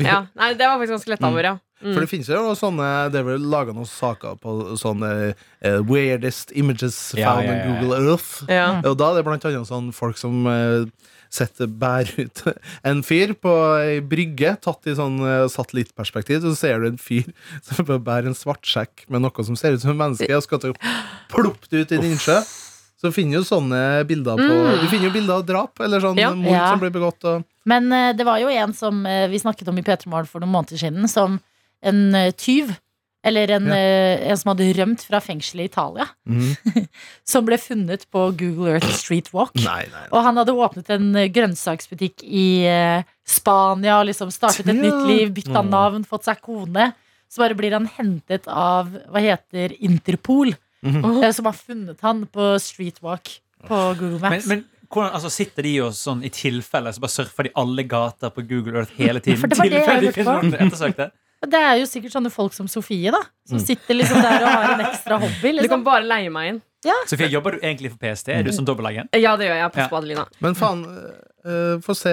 ja. 0.00 0.18
Nei, 0.34 0.48
det 0.56 0.64
var 0.68 0.78
faktisk 0.80 0.94
ganske 0.96 1.10
lett 1.14 1.24
over, 1.28 1.42
ja. 1.52 1.56
For 1.76 1.92
Mm. 1.92 1.98
det 2.00 2.08
finnes 2.08 2.28
jo 2.32 2.54
sånne 2.56 2.86
Det 3.12 3.18
er 3.20 3.24
vel 3.26 3.42
laga 3.52 3.68
noen 3.76 3.84
saker 3.84 4.38
på 4.40 4.48
sånne 4.80 5.10
uh, 5.36 5.80
weirdest 5.84 6.48
images 6.56 6.96
found 7.12 7.20
ja, 7.20 7.34
ja, 7.44 7.52
ja. 7.52 7.66
Google 7.66 7.98
Earth. 8.00 8.30
ja. 8.48 8.80
Og 8.88 8.96
da 8.96 9.10
er 9.12 9.18
det 9.18 9.24
blant 9.28 9.44
annet 9.44 9.68
sånn 9.68 9.90
folk 9.92 10.16
som 10.16 10.46
eh, 10.48 10.88
setter 11.32 11.66
bære 11.66 12.26
ut 12.26 12.42
en 12.88 13.02
fyr 13.06 13.34
på 13.38 13.52
ei 13.80 14.00
brygge, 14.00 14.54
tatt 14.62 14.86
i 14.86 14.94
sånn 14.98 15.18
eh, 15.26 15.46
satellittperspektiv. 15.52 16.40
Så 16.44 16.54
ser 16.58 16.80
du 16.80 16.88
en 16.92 16.98
fyr 17.00 17.28
som 17.66 17.84
bærer 17.86 18.30
en 18.30 18.36
svartsekk 18.38 19.06
med 19.08 19.22
noe 19.26 19.44
som 19.46 19.56
ser 19.58 19.76
ut 19.76 19.82
som 19.84 19.92
et 19.94 20.00
menneske, 20.04 20.30
og 20.36 20.44
skal 20.46 20.62
til 20.62 20.76
ploppe 21.32 21.68
det 21.70 21.84
ut 21.86 21.92
i 21.92 21.98
en 22.00 22.08
innsjø. 22.12 22.38
Så 22.96 23.10
finner 23.12 23.38
jo 23.40 23.44
sånne 23.44 23.80
bilder 24.08 24.38
på 24.40 24.46
Mm. 24.46 24.80
Du 24.80 24.86
finner 24.88 25.10
jo 25.10 25.12
bilder 25.12 25.34
av 25.36 25.44
drap, 25.46 25.80
eller 25.84 26.00
sånn 26.00 26.16
Ja. 26.16 26.30
mord 26.34 26.52
Ja. 26.54 26.70
som 26.70 26.80
blir 26.80 26.90
begått. 26.94 27.24
Og, 27.28 27.44
Men 27.66 27.92
eh, 27.92 28.12
det 28.16 28.24
var 28.24 28.38
jo 28.40 28.48
en 28.48 28.72
som 28.72 29.04
eh, 29.06 29.26
vi 29.28 29.38
snakket 29.38 29.68
om 29.68 29.76
i 29.78 29.82
P3 29.82 30.06
Morgen 30.08 30.26
for 30.26 30.40
noen 30.40 30.52
måneder 30.54 30.78
siden, 30.80 31.06
som 31.08 31.40
en 31.82 32.32
tyv. 32.32 32.72
Eller 33.26 33.50
en, 33.56 33.64
Ja. 33.66 33.74
eh, 33.74 34.28
en 34.30 34.36
som 34.38 34.52
hadde 34.52 34.68
rømt 34.78 35.02
fra 35.02 35.18
fengselet 35.24 35.64
i 35.66 35.70
Italia. 35.72 36.06
Som 37.26 37.46
ble 37.48 37.58
funnet 37.58 38.04
på 38.14 38.28
Google 38.38 38.76
Earth 38.76 38.92
Street 38.94 39.32
Walk. 39.34 39.54
Nei, 39.58 39.82
nei, 39.82 39.86
nei. 39.90 40.04
Og 40.12 40.22
han 40.26 40.38
hadde 40.38 40.54
åpnet 40.54 40.90
en 40.94 41.08
eh, 41.18 41.28
grønnsaksbutikk 41.34 42.22
i 42.22 42.46
eh, 42.70 43.02
Spania 43.26 43.98
og 44.00 44.06
liksom 44.10 44.30
startet 44.34 44.68
et 44.68 44.74
Ja. 44.76 44.82
nytt 44.84 45.06
liv, 45.10 45.34
bytta 45.40 45.62
Mm. 45.64 45.70
navn, 45.74 46.04
fått 46.06 46.24
seg 46.28 46.40
kone. 46.44 46.92
Så 47.28 47.42
bare 47.42 47.56
blir 47.58 47.72
han 47.74 47.88
hentet 47.96 48.46
av 48.46 48.86
hva 49.10 49.20
heter 49.20 49.74
Interpol, 49.82 50.54
Mhm. 50.84 51.24
eh, 51.24 51.32
som 51.32 51.44
har 51.46 51.52
funnet 51.58 52.00
han 52.02 52.26
på 52.26 52.60
Street 52.60 53.02
Walk 53.02 53.40
på 53.66 53.98
Google 53.98 54.20
Maps. 54.20 54.46
men 54.46 54.64
hvordan, 54.88 55.12
altså, 55.14 55.30
sitter 55.30 55.62
de 55.66 55.74
jo 55.80 55.88
sånn 55.90 56.22
i 56.24 56.28
tilfelle 56.30 56.92
så 56.94 57.00
bare 57.00 57.10
surfer 57.10 57.42
de 57.44 57.50
alle 57.56 57.82
gater 57.82 58.30
på 58.30 58.46
Google 58.46 58.78
Earth 58.78 58.92
hele 58.96 59.18
tiden? 59.18 59.38
For 59.42 59.48
det 59.48 59.58
var 59.58 59.64
det 59.68 59.84
jeg 59.84 60.02
lurte 60.04 61.00
på. 61.02 61.10
Det 61.50 61.60
er 61.60 61.76
jo 61.80 61.86
sikkert 61.88 62.14
sånne 62.16 62.30
folk 62.32 62.54
som 62.56 62.68
Sofie, 62.70 63.12
da. 63.14 63.20
Som 63.48 63.60
sitter 63.62 63.94
liksom 63.98 64.18
der 64.22 64.42
og 64.42 64.48
har 64.50 64.72
en 64.76 64.84
ekstra 64.88 65.18
hobby. 65.22 65.52
Du 65.56 65.60
kan 65.60 65.62
Liksom. 65.66 65.84
bare 65.86 66.06
leie 66.06 66.30
meg 66.32 66.54
inn. 66.54 66.62
Sofie, 67.10 67.28
jobber 67.32 67.56
du 67.56 67.62
egentlig 67.64 67.90
for 67.94 67.98
PST? 68.02 68.28
Er 68.34 68.42
du 68.46 68.52
som 68.54 68.66
dobbeltagent? 68.68 69.10
Ja, 69.18 69.36
det 69.38 69.48
gjør 69.48 69.56
jeg. 69.58 69.70
Ja. 69.74 69.86
på, 69.90 69.96
Adelina. 70.00 70.26
Men 70.44 70.54
faen, 70.58 70.82
uh, 71.46 71.78
få 71.82 71.94
se 71.98 72.12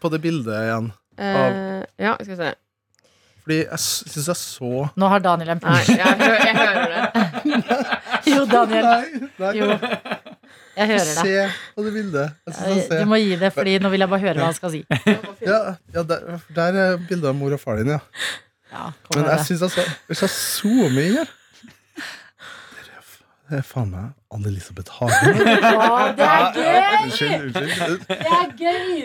på 0.00 0.10
det 0.14 0.20
bildet 0.24 0.54
igjen. 0.64 0.92
Uh, 1.20 1.82
ja, 2.00 2.14
skal 2.20 2.32
vi 2.32 2.38
se. 2.42 2.52
Fordi 3.44 3.58
jeg 3.60 3.80
syns 3.84 4.28
jeg 4.30 4.36
så 4.40 4.68
Nå 4.96 5.08
har 5.12 5.20
Daniel 5.20 5.50
en 5.52 5.58
Nei, 5.60 5.82
jeg, 5.84 6.14
hø 6.16 6.30
jeg 6.32 6.54
hører 6.56 6.94
det. 6.94 7.02
Jo, 8.32 8.44
Daniel. 8.48 8.86
Nei, 8.88 9.26
nei. 9.36 9.50
Jo, 9.58 9.66
jeg 10.78 10.88
hører 10.88 11.10
det. 11.10 11.16
Se 11.18 11.74
på 11.76 11.84
det 11.84 11.92
bildet. 11.92 12.38
Jeg 12.48 12.78
jeg 12.78 13.02
Du 13.02 13.10
må 13.10 13.18
gi 13.20 13.36
det, 13.42 13.50
Fordi 13.52 13.74
nå 13.84 13.90
vil 13.92 14.04
jeg 14.06 14.10
bare 14.14 14.24
høre 14.24 14.40
hva 14.40 14.48
han 14.48 14.56
skal 14.56 14.72
si. 14.72 14.80
Ja, 15.44 15.58
ja 15.92 16.06
der, 16.08 16.40
der 16.56 16.80
er 16.86 16.96
bildet 17.04 17.28
av 17.30 17.36
mor 17.36 17.52
og 17.52 17.60
far 17.60 17.76
din, 17.82 17.92
ja. 17.92 18.00
Ja, 18.74 18.90
Men 19.14 19.28
jeg 19.30 19.46
syns 19.46 19.62
altså 19.68 19.84
Hvis 20.10 20.22
jeg 20.24 20.32
zoomer 20.34 21.04
inn 21.04 21.18
her 21.20 21.32
Det 23.50 23.58
er 23.60 23.66
faen 23.68 23.90
meg 23.92 24.12
Anne-Elisabeth 24.34 24.90
Hagen. 24.98 25.36
Å, 25.84 25.98
det 26.18 26.26
er 26.26 26.56
gøy! 26.56 26.78
Unnskyld, 27.04 27.58
unnskyld. 27.60 28.06
Det 28.08 28.38
er 28.38 28.54
gøy! 28.58 29.02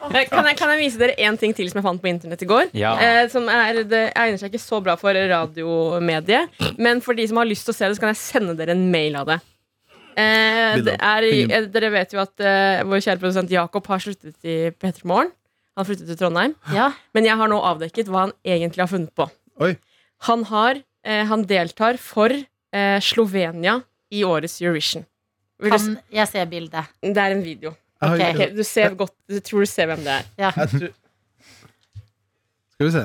Kan 0.00 0.48
jeg, 0.48 0.56
kan 0.58 0.72
jeg 0.72 0.80
vise 0.80 0.98
dere 1.00 1.14
én 1.28 1.36
ting 1.38 1.52
til 1.54 1.68
som 1.70 1.78
jeg 1.78 1.86
fant 1.86 2.02
på 2.02 2.08
internett 2.10 2.42
i 2.42 2.48
går? 2.50 2.72
Ja. 2.76 2.94
Eh, 2.98 3.20
som 3.30 3.46
er, 3.52 3.82
det 3.86 4.00
egner 4.16 4.40
seg 4.40 4.50
ikke 4.50 4.62
så 4.64 4.80
bra 4.82 4.96
for 4.98 5.14
radiomediet. 5.14 6.56
Men 6.82 7.02
for 7.04 7.18
de 7.20 7.28
som 7.30 7.38
har 7.40 7.48
lyst 7.48 7.68
til 7.68 7.76
å 7.76 7.78
se 7.78 7.86
det, 7.86 7.98
så 7.98 8.06
kan 8.06 8.14
jeg 8.14 8.22
sende 8.24 8.56
dere 8.58 8.74
en 8.74 8.88
mail 8.92 9.20
av 9.20 9.30
det. 9.30 9.38
Eh, 10.16 10.78
det 10.80 10.96
er, 10.96 11.26
eh, 11.28 11.66
dere 11.68 11.90
vet 11.92 12.14
jo 12.16 12.22
at 12.22 12.40
eh, 12.40 12.80
vår 12.88 13.02
kjære 13.04 13.20
produsent 13.20 13.50
Jakob 13.52 13.88
har 13.92 14.00
sluttet 14.00 14.48
i 14.48 14.56
P3 14.72 15.04
Morgen. 15.04 15.32
Han 15.76 15.84
har 15.84 15.88
flyttet 15.90 16.08
til 16.08 16.16
Trondheim. 16.16 16.54
Ja, 16.72 16.86
Men 17.14 17.26
jeg 17.28 17.36
har 17.36 17.48
nå 17.52 17.58
avdekket 17.68 18.08
hva 18.08 18.22
han 18.26 18.32
egentlig 18.48 18.80
har 18.80 18.88
funnet 18.88 19.12
på. 19.14 19.26
Oi. 19.60 19.74
Han, 20.24 20.44
har, 20.48 20.78
eh, 21.04 21.24
han 21.28 21.42
deltar 21.44 21.98
for 22.00 22.32
eh, 22.32 23.00
Slovenia 23.04 23.82
i 24.10 24.22
årets 24.24 24.60
Eurovision. 24.62 25.04
Vil 25.60 25.72
du, 25.72 25.76
kan 25.76 25.98
jeg 26.12 26.28
se 26.28 26.44
bildet? 26.48 26.88
det 27.02 27.16
er 27.20 27.30
en 27.36 27.42
video. 27.44 27.74
Jeg 28.00 28.08
har- 28.08 28.16
Ok. 28.16 28.40
Ok, 28.40 28.56
du, 28.56 28.62
ser 28.64 28.94
godt, 28.94 29.12
du 29.28 29.38
tror 29.40 29.60
du 29.60 29.66
ser 29.66 29.86
hvem 29.86 30.02
det 30.04 30.12
er. 30.18 30.24
Ja, 30.38 30.50
Jeg 30.56 30.68
tror 30.70 30.88
Skal 32.76 32.86
vi 32.86 32.90
se. 32.92 33.04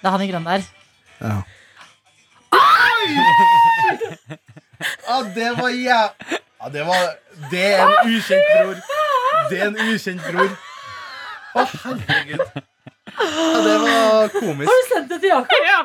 det 0.00 0.04
er 0.04 0.10
han 0.10 0.20
i 0.22 0.30
grønn 0.32 0.44
der. 0.44 0.62
Ja. 1.20 1.42
Ja, 5.08 5.16
det 5.34 5.50
var 5.58 5.68
jæv... 5.68 6.08
Ja, 6.60 6.68
det 6.72 6.82
var 6.86 7.00
Det 7.50 7.62
er 7.74 7.86
en 7.86 8.14
ukjent 8.16 8.44
bror. 8.52 8.74
Det 9.50 9.60
er 9.62 9.66
en 9.66 9.76
ukjent 9.94 10.22
bror. 10.22 10.50
Å, 11.54 11.64
herregud. 11.84 12.42
Ja, 13.18 13.60
det 13.64 13.76
var 13.82 14.28
komisk. 14.34 14.68
Har 14.68 14.80
du 14.82 14.88
sendt 14.92 15.12
det 15.12 15.20
til 15.24 15.32
Jakob? 15.32 15.68
Ja. 15.68 15.80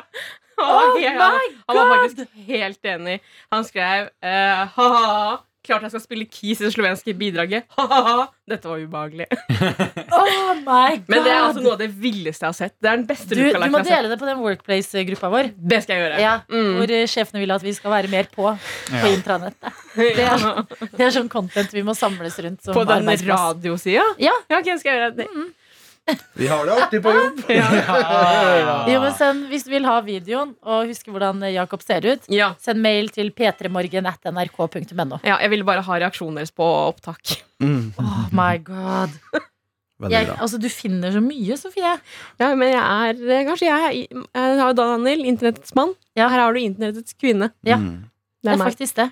Han 0.60 0.68
var, 0.70 0.84
Oh 0.84 0.98
my 1.00 1.06
han, 1.18 1.38
han 1.66 1.76
var 1.76 1.88
faktisk 1.96 2.36
helt 2.46 2.84
enig. 2.86 3.16
Han 3.50 3.64
skrev 3.66 4.10
uh, 4.22 4.60
ha-ha. 4.76 5.38
Klart 5.64 5.82
jeg 5.86 5.94
skal 5.94 6.02
spille 6.04 6.26
keys 6.28 6.60
i 6.60 6.66
det 6.66 6.72
slovenske 6.74 7.14
bidraget. 7.16 7.64
Ha-ha. 7.78 8.26
Dette 8.48 8.68
var 8.68 8.82
ubehagelig. 8.82 9.26
Oh 10.14 10.52
my 10.60 10.98
god! 11.00 11.08
Men 11.10 11.24
det 11.24 11.30
er 11.32 11.40
altså 11.40 11.62
noe 11.64 11.72
av 11.74 11.80
det 11.80 11.88
villeste 11.98 12.44
jeg 12.44 12.50
har 12.52 12.56
sett. 12.56 12.74
Det 12.82 12.90
er 12.90 12.98
den 13.00 13.06
beste 13.08 13.34
du, 13.34 13.40
du 13.50 13.64
må 13.72 13.80
dele 13.84 14.10
det 14.12 14.18
på 14.20 14.28
den 14.28 14.38
Workplace-gruppa 14.44 15.30
vår. 15.32 15.48
Det 15.56 15.80
skal 15.84 15.96
jeg 15.96 16.04
gjøre. 16.04 16.20
Ja, 16.22 16.34
Mm. 16.54 16.76
Hvor 16.78 16.92
sjefene 17.10 17.40
vil 17.42 17.54
at 17.54 17.64
vi 17.64 17.72
skal 17.74 17.90
være 17.94 18.10
mer 18.12 18.28
på 18.30 18.44
på 18.44 18.94
Ja. 18.94 19.08
intranettet. 19.14 19.82
Det 19.96 20.26
er, 20.26 20.44
det 20.92 21.00
er 21.06 21.12
sånn 21.14 21.28
content 21.32 21.72
vi 21.72 21.82
må 21.86 21.94
samles 21.96 22.36
rundt 22.44 22.62
som 22.66 22.74
På 22.76 22.84
den 22.88 23.06
radiosida? 23.08 24.04
Ja. 24.20 24.34
ja 24.50 24.58
ok, 24.60 24.70
skal 24.78 24.90
jeg 24.92 25.00
gjøre 25.00 25.16
det. 25.22 25.28
Vi 26.36 26.46
har 26.50 26.66
det 26.68 26.74
artig 26.76 26.98
på 27.04 27.12
jobb. 27.14 27.38
Jo, 28.92 28.98
men 29.00 29.14
send, 29.16 29.46
hvis 29.48 29.64
du 29.64 29.70
vil 29.72 29.86
ha 29.88 29.94
videoen 30.04 30.50
og 30.62 30.90
huske 30.90 31.10
hvordan 31.14 31.40
eh, 31.46 31.54
Jakob 31.56 31.80
ser 31.84 32.04
ut, 32.04 32.26
Ja. 32.32 32.50
send 32.60 32.82
mail 32.84 33.08
til 33.14 33.30
p3morgen.nrk.no. 33.32 35.18
ja, 35.24 35.38
Jeg 35.40 35.50
ville 35.54 35.64
bare 35.64 35.82
ha 35.86 35.98
reaksjonen 36.04 36.36
deres 36.42 36.52
på 36.54 36.66
opptak. 36.90 37.38
Oh 37.64 38.28
my 38.36 38.58
god. 38.64 39.14
Jeg, 40.10 40.28
altså, 40.36 40.58
du 40.60 40.66
finner 40.68 41.14
så 41.14 41.20
mye, 41.24 41.56
Sofie. 41.56 41.94
Ja, 42.42 42.50
men 42.58 42.68
jeg 42.74 42.82
er 42.82 43.20
eh, 43.38 43.44
Kanskje 43.48 43.68
jeg, 43.70 44.08
er- 44.10 44.24
jeg 44.34 44.58
har 44.60 44.74
Daniel, 44.76 45.22
internettets 45.24 45.72
mann. 45.78 45.94
Ja. 46.18 46.26
Her 46.28 46.42
har 46.44 46.52
du 46.52 46.60
internettets 46.60 47.14
kvinne. 47.16 47.52
Ja. 47.64 47.78
Mm. 47.80 48.10
Det 48.44 48.50
Det 48.50 48.52
er 48.52 48.60
er 48.60 48.68
faktisk 48.68 48.96
det. 49.00 49.08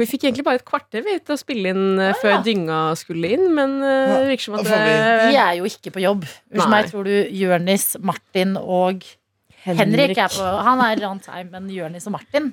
Vi 0.00 0.06
fikk 0.10 0.24
egentlig 0.26 0.42
bare 0.46 0.58
et 0.58 0.64
kvarter 0.66 1.04
vi, 1.06 1.12
til 1.22 1.36
å 1.36 1.38
spille 1.38 1.70
inn 1.70 2.00
eh, 2.02 2.16
før 2.18 2.40
dynga 2.42 2.78
skulle 2.98 3.28
inn, 3.36 3.44
men 3.54 3.76
eh, 3.78 4.10
det 4.10 4.24
virker 4.32 4.46
som 4.48 4.56
at 4.58 4.66
det... 4.66 4.78
vi- 5.30 5.38
er 5.38 5.52
jo 5.60 5.68
ikke 5.70 5.92
på 5.94 6.02
jobb. 6.02 6.24
Unnskyld 6.50 6.72
meg, 6.72 6.88
tror 6.90 7.06
du 7.06 7.12
Jørnis, 7.38 7.84
Martin 8.02 8.56
og 8.58 9.04
Henrik 9.64 10.18
er 10.18 10.28
på 10.34 10.44
Han 10.66 10.82
er 10.84 11.04
on 11.08 11.20
time, 11.24 11.46
men 11.54 11.68
Jørnis 11.72 12.04
og 12.10 12.12
Martin 12.16 12.50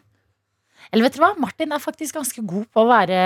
Eller 0.94 1.04
vet 1.10 1.18
du 1.18 1.24
hva? 1.24 1.34
Martin 1.42 1.74
er 1.76 1.82
faktisk 1.84 2.16
ganske 2.16 2.44
god 2.48 2.70
på 2.72 2.86
å 2.86 2.88
være 2.88 3.18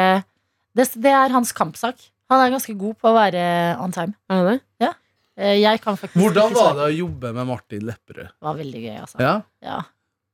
Det, 0.74 0.88
det 1.04 1.12
er 1.14 1.30
hans 1.36 1.52
kampsak. 1.56 2.00
Han 2.32 2.42
er 2.42 2.56
ganske 2.56 2.74
god 2.80 2.96
på 2.98 3.12
å 3.12 3.14
være 3.20 3.44
on 3.84 3.94
time. 3.94 4.16
Er 4.32 4.42
det 4.48 4.56
det? 4.82 4.90
Eh, 5.38 5.58
Jeg 5.62 5.84
kan 5.84 6.00
faktisk 6.00 6.18
Hvordan 6.18 6.56
var 6.56 6.74
det 6.80 6.88
å 6.88 6.96
jobbe 6.96 7.34
med 7.36 7.52
Martin 7.52 7.84
Lepperød? 7.92 8.32
Det 8.32 8.48
var 8.48 8.58
veldig 8.64 8.82
gøy, 8.88 8.96
altså. 9.04 9.20
Ja? 9.22 9.36
Ja. 9.62 9.82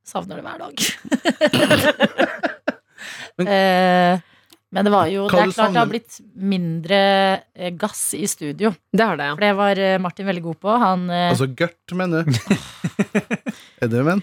Savner 0.06 0.40
det 0.40 0.46
hver 0.46 0.62
dag. 0.64 2.28
Men- 3.44 4.12
Eh, 4.16 4.20
men 4.72 4.84
det 4.86 4.90
var 4.94 5.06
jo 5.12 5.26
Det 5.28 5.34
er 5.34 5.42
klart 5.42 5.54
klart 5.54 5.72
det 5.74 5.78
har 5.82 5.86
blitt 5.90 6.20
mindre 6.34 6.98
eh, 7.54 7.70
gass 7.76 8.14
i 8.16 8.24
studio. 8.26 8.70
Det 8.92 9.04
har 9.04 9.16
det, 9.20 9.24
ja. 9.28 9.34
For 9.34 9.40
det 9.44 9.50
var 9.58 9.78
eh, 9.78 9.98
Martin 10.00 10.26
veldig 10.26 10.42
god 10.42 10.60
på. 10.60 10.76
Han 10.80 11.10
eh, 11.10 11.28
Altså 11.30 11.46
Gørt, 11.54 11.92
mener 11.92 12.24
du? 12.24 12.32
Er 13.82 13.88
det 13.92 14.04
men? 14.06 14.22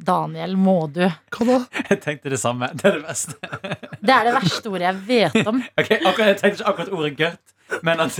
Daniel 0.00 0.54
Mådu. 0.56 1.02
Hva 1.34 1.44
da? 1.48 1.56
Jeg 1.90 2.00
tenkte 2.04 2.30
det 2.32 2.38
samme. 2.40 2.70
Det 2.72 2.86
er 2.88 3.00
det 3.00 3.08
beste. 3.08 3.34
Det 4.06 4.14
er 4.14 4.24
det 4.30 4.34
verste 4.38 4.70
ordet 4.70 4.86
jeg 4.86 5.00
vet 5.10 5.50
om. 5.50 5.58
Ok, 5.80 5.90
akkurat, 5.98 6.26
Jeg 6.30 6.38
tenkte 6.40 6.54
ikke 6.62 6.70
akkurat 6.70 6.94
ordet 6.96 7.10
gørt, 7.18 7.82
men 7.84 8.00
at 8.06 8.16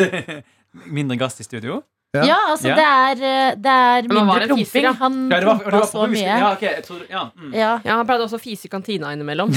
mindre 0.91 1.17
gass 1.23 1.39
i 1.41 1.47
studio. 1.47 1.81
Ja. 2.13 2.25
Ja, 2.27 2.37
altså 2.51 2.67
Ja. 2.69 2.75
det 2.75 2.85
er, 2.91 3.55
det 3.63 3.71
er 3.71 4.09
mindre 4.11 4.49
promping. 4.51 4.83
ja. 4.83 4.93
Han 4.99 5.21
Ja, 5.31 5.39
det 5.39 5.47
var, 5.47 5.59
det 5.63 5.71
prompa 5.71 5.87
så 5.87 6.09
mye. 6.11 6.27
Ja, 6.27 6.51
okay, 6.53 6.83
ja, 7.09 7.25
mm. 7.39 7.53
Ja, 7.55 7.71
ja. 7.87 7.97
Han 7.97 8.07
pleide 8.11 8.27
også 8.27 8.41
å 8.41 8.43
fise 8.43 8.67
i 8.67 8.73
kantina 8.75 9.13
innimellom. 9.15 9.55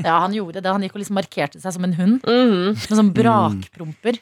Ja, 0.00 0.18
han 0.24 0.32
gjorde 0.34 0.62
det. 0.62 0.70
Han 0.72 0.82
gikk 0.82 0.94
og 0.96 1.02
liksom 1.02 1.18
markerte 1.18 1.60
seg 1.60 1.72
som 1.76 1.84
en 1.84 1.92
hund. 1.98 2.20
Som 2.24 2.72
Med 2.72 2.98
sånn 3.00 3.12
brakpromper. 3.14 4.18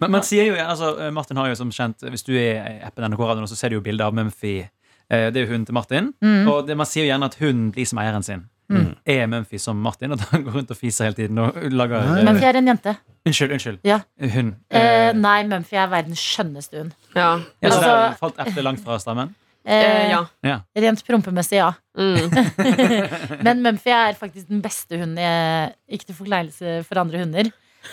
Men 0.00 0.10
man 0.14 0.22
sier 0.24 0.46
jo, 0.48 0.54
altså, 0.56 0.94
Martin 1.12 1.36
har 1.36 1.50
jo 1.50 1.54
som 1.58 1.68
kjent 1.70 2.00
Hvis 2.00 2.22
du 2.24 2.30
er 2.40 2.56
i 2.56 2.76
appen 2.86 3.04
NRK 3.04 3.20
Radio, 3.28 3.44
så 3.50 3.56
ser 3.58 3.68
du 3.68 3.76
jo 3.76 3.82
bilde 3.84 4.00
av 4.06 4.14
Mumphy. 4.16 4.62
Eh, 5.10 5.26
Det 5.30 5.36
er 5.36 5.44
jo 5.44 5.50
hunden 5.52 5.66
til 5.68 5.74
Martin. 5.76 6.12
Mm. 6.24 6.48
Og 6.48 6.62
det, 6.66 6.76
man 6.76 6.86
sier 6.88 7.04
jo 7.04 7.10
gjerne 7.12 7.28
at 7.28 7.36
hunden 7.42 7.72
blir 7.74 7.84
som 7.90 7.98
eieren 8.00 8.24
sin. 8.24 8.46
Mm. 8.72 8.94
Er 9.08 9.26
Mumphy 9.32 9.58
som 9.60 9.76
Martin, 9.80 10.12
og 10.12 10.20
han 10.30 10.42
går 10.44 10.52
rundt 10.60 10.70
og 10.72 10.76
fiser 10.76 11.04
hele 11.08 11.16
tiden 11.16 11.38
og 11.40 11.56
lager 11.72 12.00
Nei. 12.04 12.20
eh, 12.20 12.24
Mumphy 12.30 12.44
er 12.48 12.56
en 12.62 12.66
jente. 12.72 12.96
Unnskyld, 13.28 13.52
unnskyld. 13.58 13.78
Ja. 13.88 14.00
Hun. 14.20 14.54
Eh, 14.70 14.94
Eh, 15.08 15.12
nei, 15.16 15.42
Mumphy 15.48 15.76
er 15.80 15.86
verdens 15.88 16.20
skjønneste 16.20 16.82
hund. 16.82 16.92
Ja. 17.16 17.28
ja, 17.62 17.68
så 17.70 17.76
altså- 17.76 17.92
der 17.92 18.16
falt 18.20 18.40
eplet 18.44 18.64
langt 18.64 18.80
fra 18.84 18.98
stammen? 19.00 19.34
Eh, 19.66 20.10
ja. 20.12 20.20
Ja. 20.46 20.58
Rent 20.76 21.02
prompemessig, 21.06 21.58
ja. 21.58 21.72
Mm. 21.98 22.30
Men 23.46 23.62
Mumphy 23.64 23.90
er 23.92 24.14
faktisk 24.18 24.48
den 24.48 24.60
beste 24.64 24.96
hunden 25.00 25.18
jeg 25.20 25.72
Ikke 25.98 26.06
til 26.08 26.16
forkleinelse 26.20 26.76
for 26.86 27.00
andre 27.02 27.24
hunder. 27.24 27.50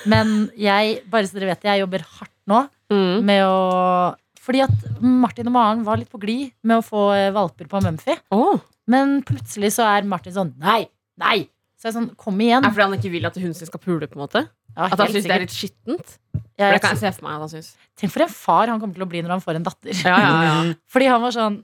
Men 0.09 0.49
jeg, 0.59 0.99
bare 1.11 1.27
så 1.27 1.37
dere 1.39 1.51
vet 1.53 1.63
det, 1.63 1.71
jeg 1.73 1.83
jobber 1.85 2.05
hardt 2.19 2.33
nå 2.51 2.65
Mm. 2.85 3.23
med 3.25 3.41
å 3.41 4.13
Fordi 4.45 4.59
at 4.61 5.01
Martin 5.01 5.47
og 5.49 5.53
Maren 5.55 5.79
var 5.87 5.97
litt 5.97 6.11
på 6.11 6.19
glid 6.21 6.51
med 6.61 6.77
å 6.77 6.83
få 6.85 7.07
eh, 7.15 7.31
valper 7.33 7.65
på 7.71 7.79
Mumphy. 7.81 8.13
Oh. 8.29 8.59
Men 8.85 9.23
plutselig 9.25 9.71
så 9.73 9.87
er 9.89 10.05
Martin 10.05 10.35
sånn 10.35 10.51
Nei! 10.61 10.83
Nei! 11.17 11.47
Så 11.81 11.87
jeg 11.87 11.95
er 11.95 11.95
sånn 11.97 12.11
Kom 12.15 12.37
igjen. 12.37 12.61
Er 12.61 12.69
det 12.69 12.75
fordi 12.75 12.85
han 12.85 12.97
ikke 12.99 13.13
vil 13.15 13.25
at 13.25 13.39
hunden 13.41 13.57
sin 13.57 13.71
skal 13.71 13.81
pule? 13.81 14.05
på 14.05 14.19
en 14.19 14.23
måte? 14.27 14.45
Ja, 14.75 14.89
At 14.91 14.99
han 14.99 15.11
syns 15.13 15.27
det 15.27 15.35
er 15.35 15.43
litt 15.45 15.55
skittent? 15.55 16.17
For 16.35 16.75
det 16.75 16.81
kan 16.83 16.95
jeg 16.95 17.01
se 17.01 17.11
for 17.17 17.27
meg 17.27 17.37
at 17.37 17.45
han 17.45 17.51
syns. 17.51 17.69
Tenk 17.99 18.11
for 18.13 18.25
en 18.25 18.31
far 18.31 18.71
han 18.71 18.81
kommer 18.81 18.97
til 18.97 19.05
å 19.05 19.09
bli 19.11 19.21
når 19.23 19.37
han 19.37 19.43
får 19.43 19.59
en 19.59 19.67
datter. 19.67 19.95
Ja, 20.03 20.17
ja, 20.19 20.35
ja. 20.47 20.57
Fordi 20.93 21.07
han 21.11 21.23
var 21.23 21.35
sånn 21.35 21.63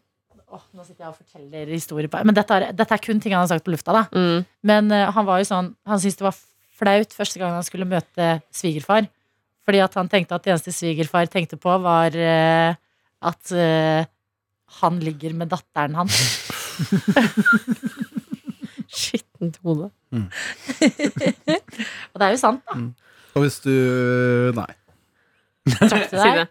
Åh, 0.52 0.63
nå 0.76 0.84
sitter 0.84 1.06
jeg 1.06 1.13
og 1.13 1.15
forteller 1.15 1.69
historier 1.71 2.12
på 2.12 2.19
Men 2.28 2.36
dette 2.36 2.56
er, 2.58 2.63
dette 2.76 2.91
er 2.91 3.00
kun 3.00 3.21
ting 3.24 3.32
han 3.32 3.45
har 3.45 3.47
sagt 3.54 3.63
på 3.63 3.71
lufta, 3.71 3.93
da. 3.95 4.02
Mm. 4.12 4.41
Men 4.67 4.91
uh, 4.91 5.08
han 5.15 5.28
var 5.28 5.39
jo 5.39 5.47
sånn 5.47 5.69
Han 5.88 6.02
syntes 6.04 6.19
det 6.19 6.26
var 6.28 6.36
flaut 6.82 7.15
første 7.15 7.39
gang 7.39 7.54
han 7.56 7.63
skulle 7.63 7.88
møte 7.88 8.28
svigerfar. 8.56 9.06
Fordi 9.67 9.80
at 9.84 9.95
han 9.95 10.10
tenkte 10.12 10.36
at 10.36 10.43
det 10.43 10.56
eneste 10.56 10.74
svigerfar 10.74 11.30
tenkte 11.32 11.60
på, 11.62 11.76
var 11.84 12.15
uh, 12.17 12.74
at 13.32 13.54
uh, 13.54 14.02
han 14.82 14.97
ligger 15.06 15.36
med 15.38 15.52
datteren 15.52 15.95
hans. 16.00 16.17
Skittent 19.02 19.60
hode. 19.62 19.91
Og 22.12 22.17
det 22.17 22.26
er 22.26 22.34
jo 22.34 22.41
sant, 22.41 22.65
da. 22.65 22.80
Og 23.36 23.46
hvis 23.46 23.60
du 23.63 23.72
Nei. 24.58 24.70
Takk 25.78 26.10
til 26.10 26.20
deg? 26.20 26.41
Jeg 26.41 26.48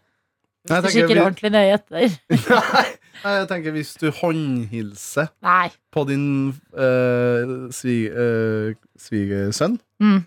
Du 0.69 0.75
tenker, 0.75 0.93
kikker 0.93 1.15
vi- 1.17 1.23
ordentlig 1.25 1.51
nøye 1.55 1.73
etter. 1.75 2.17
nei, 2.77 2.89
nei, 3.25 3.33
jeg 3.41 3.47
tenker 3.49 3.73
hvis 3.75 3.95
du 3.99 4.11
håndhilser 4.13 5.31
Nei. 5.43 5.71
på 5.93 6.05
din 6.09 6.27
uh, 6.77 7.55
svig, 7.75 8.11
eh, 8.13 8.75
svigersønn, 9.01 9.79
Mm. 10.01 10.21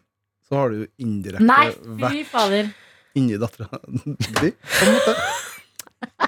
så 0.50 0.58
har 0.60 0.70
du 0.74 0.82
jo 0.84 0.88
indirekte 1.02 1.46
Nei, 1.48 1.70
vært 2.02 2.12
fy 2.18 2.24
fader. 2.30 2.68
inni 3.18 3.38
dattera 3.42 3.70
di. 3.88 4.52
På 4.52 4.86
en 4.86 4.94
måte. 4.98 5.16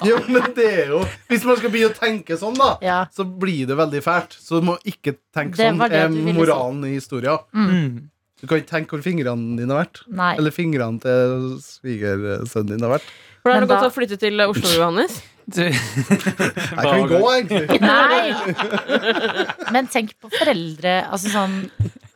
Jo, 0.07 0.17
men 0.31 0.45
det 0.55 0.65
er 0.71 0.87
jo 0.93 1.01
Hvis 1.27 1.43
man 1.45 1.57
skal 1.59 1.69
begynne 1.73 1.91
å 1.91 1.97
tenke 1.99 2.37
sånn, 2.39 2.55
da, 2.57 2.77
Ja. 2.81 2.99
så 3.13 3.25
blir 3.27 3.67
det 3.67 3.75
veldig 3.77 4.01
fælt. 4.05 4.37
Så 4.39 4.61
du 4.61 4.65
må 4.69 4.77
ikke 4.87 5.17
tenke 5.35 5.57
Det 5.57 5.65
sånn. 5.73 5.77
var 5.81 5.89
det 5.89 5.99
er 5.99 6.07
du 6.09 6.15
ville 6.15 6.31
si. 6.33 6.39
moralen 6.39 6.85
i 6.85 6.93
historien. 6.95 7.39
Mm. 7.53 8.09
Du 8.45 8.49
kan 8.51 8.61
ikke 8.61 8.69
tenke 8.69 8.93
hvor 8.93 9.01
fingrene 9.01 9.55
dine 9.57 9.73
har 9.73 9.81
vært. 9.87 10.03
Nei. 10.13 10.33
Eller 10.37 10.53
fingrene 10.53 11.01
til 11.01 11.47
svigersønnen 11.65 12.75
din 12.75 12.85
har 12.85 12.91
vært. 12.99 13.07
Hvordan 13.41 13.55
har 13.57 13.65
det 13.65 13.69
gått 13.71 13.81
da- 13.81 13.89
å 13.89 13.93
flytte 13.95 14.17
til 14.21 14.41
Oslo, 14.45 14.69
Johannes? 14.77 15.15
Du- 15.45 15.61
Jeg 15.61 16.85
kan 16.85 17.07
gå, 17.09 17.19
egentlig. 17.35 17.79
Nei! 17.81 19.73
Men 19.75 19.85
tenk 19.93 20.15
på 20.17 20.31
foreldre 20.33 20.95
Altså 21.13 21.29
sånn 21.29 21.57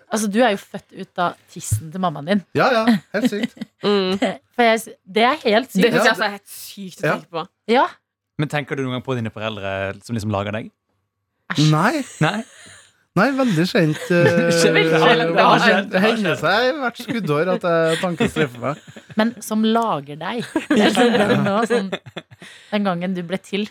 Altså, 0.10 0.26
du 0.34 0.40
er 0.42 0.56
jo 0.56 0.58
født 0.58 0.96
ut 1.04 1.20
av 1.22 1.36
tissen 1.54 1.92
til 1.94 2.02
mammaen 2.02 2.26
din. 2.26 2.40
Ja, 2.58 2.72
ja. 2.74 2.96
Helt 3.14 3.28
sykt. 3.30 3.52
Mm. 3.86 4.16
For 4.58 4.66
jeg, 4.66 4.96
det 5.06 5.22
er 5.28 5.36
helt 5.44 5.70
Det 5.70 5.84
sykt. 5.84 5.94
syns 5.94 6.02
jeg 6.02 6.14
altså 6.16 6.26
er 6.26 6.34
helt 6.34 6.50
sykt 6.50 7.04
å 7.04 7.12
tenke 7.12 7.30
på. 7.38 7.44
Ja. 7.70 7.84
Men 8.42 8.50
tenker 8.50 8.74
du 8.80 8.82
noen 8.88 8.96
gang 8.98 9.04
på 9.06 9.14
dine 9.20 9.30
foreldre 9.30 9.74
som 10.02 10.18
liksom 10.18 10.34
lager 10.34 10.58
deg? 10.58 10.72
Nei, 11.70 12.02
Nei? 12.26 12.40
Nei 13.18 13.30
veldig 13.36 13.66
sent. 13.68 14.04
eh. 14.14 15.86
Det 15.90 16.04
hender 16.04 16.38
seg 16.40 16.78
hvert 16.82 17.02
skuddår 17.02 17.54
at 17.56 17.68
tanken 18.04 18.32
treffer 18.32 18.62
meg. 18.62 18.86
Men 19.20 19.34
som 19.44 19.66
lager 19.66 20.20
deg. 20.20 20.46
Det 20.70 21.40
nå, 21.44 21.58
sånn, 21.70 21.92
den 22.70 22.88
gangen 22.88 23.18
du 23.18 23.24
ble 23.28 23.42
til. 23.44 23.68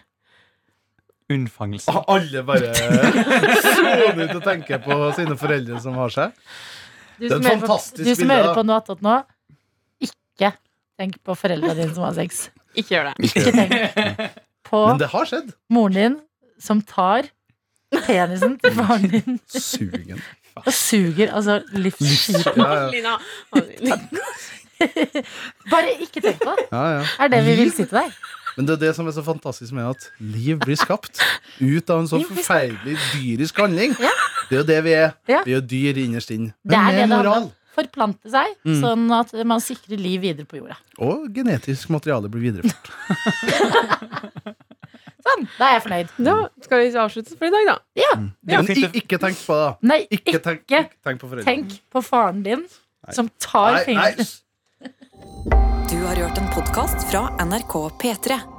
Unnfangelse. 1.29 1.93
Ah, 1.93 2.05
Alle 2.17 2.43
bare 2.49 2.73
sånn 2.73 4.23
ut 4.23 4.37
og 4.39 4.45
tenker 4.47 4.81
på 4.81 4.97
sine 5.17 5.37
foreldre 5.41 5.81
som 5.85 5.99
har 6.01 6.15
seg. 6.15 6.37
Du 7.19 7.27
Det 7.27 7.35
er 7.35 7.43
som 7.43 7.49
hører 7.51 7.67
på, 7.67 7.79
du 7.99 8.13
som 8.15 8.31
hører 8.33 8.55
på 8.57 8.65
noe 8.65 8.79
attåt 8.81 9.03
nå, 9.05 9.17
ikke 10.07 10.53
tenk 11.01 11.19
på 11.27 11.35
foreldrene 11.37 11.77
dine 11.77 11.95
som 11.97 12.07
har 12.07 12.15
sex. 12.17 12.47
Ikke 12.79 12.95
gjør 12.95 13.11
det. 13.11 13.29
Ikke 13.29 13.53
tenk 13.53 13.75
på 14.69 14.85
Men 14.87 15.03
det 15.03 15.11
har 15.13 15.35
moren 15.73 15.99
din 15.99 16.17
som 16.63 16.81
tar 16.83 17.29
penisen 17.93 18.59
til 18.63 18.73
faren 18.77 19.09
din 19.13 19.39
Sugen. 19.49 20.21
og 20.59 20.73
suger 20.75 21.31
altså 21.33 21.61
livsskiten. 21.73 22.57
Ja, 22.57 22.73
ja. 22.75 22.89
Lina. 22.91 23.17
Bare 25.73 25.91
ikke 26.01 26.21
tenk 26.23 26.39
på 26.43 26.53
det. 26.59 26.67
ja, 26.73 26.83
ja. 26.99 27.05
er 27.25 27.29
det 27.33 27.41
vi 27.47 27.55
vil 27.63 27.73
si 27.75 27.85
til 27.85 27.99
deg. 27.99 28.13
Men 28.59 28.67
det 28.67 28.75
er 28.75 28.81
det 28.89 28.93
som 28.97 29.07
er 29.07 29.15
så 29.15 29.23
fantastisk 29.23 29.73
med 29.77 29.87
at 29.87 30.09
liv 30.19 30.59
blir 30.63 30.79
skapt 30.79 31.21
ut 31.63 31.91
av 31.95 32.01
en 32.03 32.09
så 32.11 32.19
forferdelig 32.27 32.97
dyrisk 33.13 33.59
handling. 33.63 33.95
Ja. 34.03 34.11
Det 34.49 34.57
er 34.57 34.61
jo 34.63 34.67
det 34.73 34.79
vi 34.87 34.95
er. 34.99 35.13
Ja. 35.31 35.43
Vi 35.47 35.55
er 35.55 35.61
jo 35.61 35.67
dyr 35.75 36.01
innerst 36.03 36.33
inne. 36.35 36.51
Men 36.67 36.95
med 36.97 37.13
moral. 37.13 37.51
Forplante 37.79 38.27
seg, 38.33 38.57
Mm. 38.67 38.81
sånn 38.83 39.05
at 39.15 39.31
man 39.47 39.61
sikrer 39.63 40.01
liv 40.03 40.21
videre 40.25 40.45
på 40.51 40.59
jorda. 40.59 40.75
Og 40.99 41.29
genetisk 41.31 41.89
materiale 41.95 42.27
blir 42.29 42.49
videreført. 42.51 42.91
Sånn, 45.27 45.49
da 45.59 45.67
er 45.67 45.73
jeg 45.79 45.83
fornøyd. 45.83 46.11
Da 46.25 46.35
skal 46.63 46.79
vi 46.85 46.91
avslutte 47.03 47.37
for 47.39 47.47
i 47.49 47.51
dag, 47.51 47.65
da. 47.67 47.77
Ja, 47.99 48.13
Men 48.17 48.69
ikke 48.71 49.19
tenk 49.19 49.41
på 49.43 49.57
det. 49.57 49.65
da. 49.65 49.73
Nei, 49.83 50.01
Ikke 50.11 50.31
ikke 50.37 50.43
tenk, 50.45 50.61
ikke 50.69 50.85
tenk 51.05 51.21
på 51.21 51.29
foreldrene. 51.33 51.45
tenk 51.49 51.81
på 51.91 52.03
faren 52.07 52.43
din 52.47 52.63
som 53.11 53.29
tar 53.43 53.73
Nei, 53.73 53.95
nei. 53.95 54.13
fingeren 54.15 54.27
Du 55.91 55.97
har 56.07 56.15
hørt 56.21 56.39
en 56.39 56.49
podkast 56.55 57.09
fra 57.11 57.25
NRK 57.43 57.75
P3. 57.99 58.58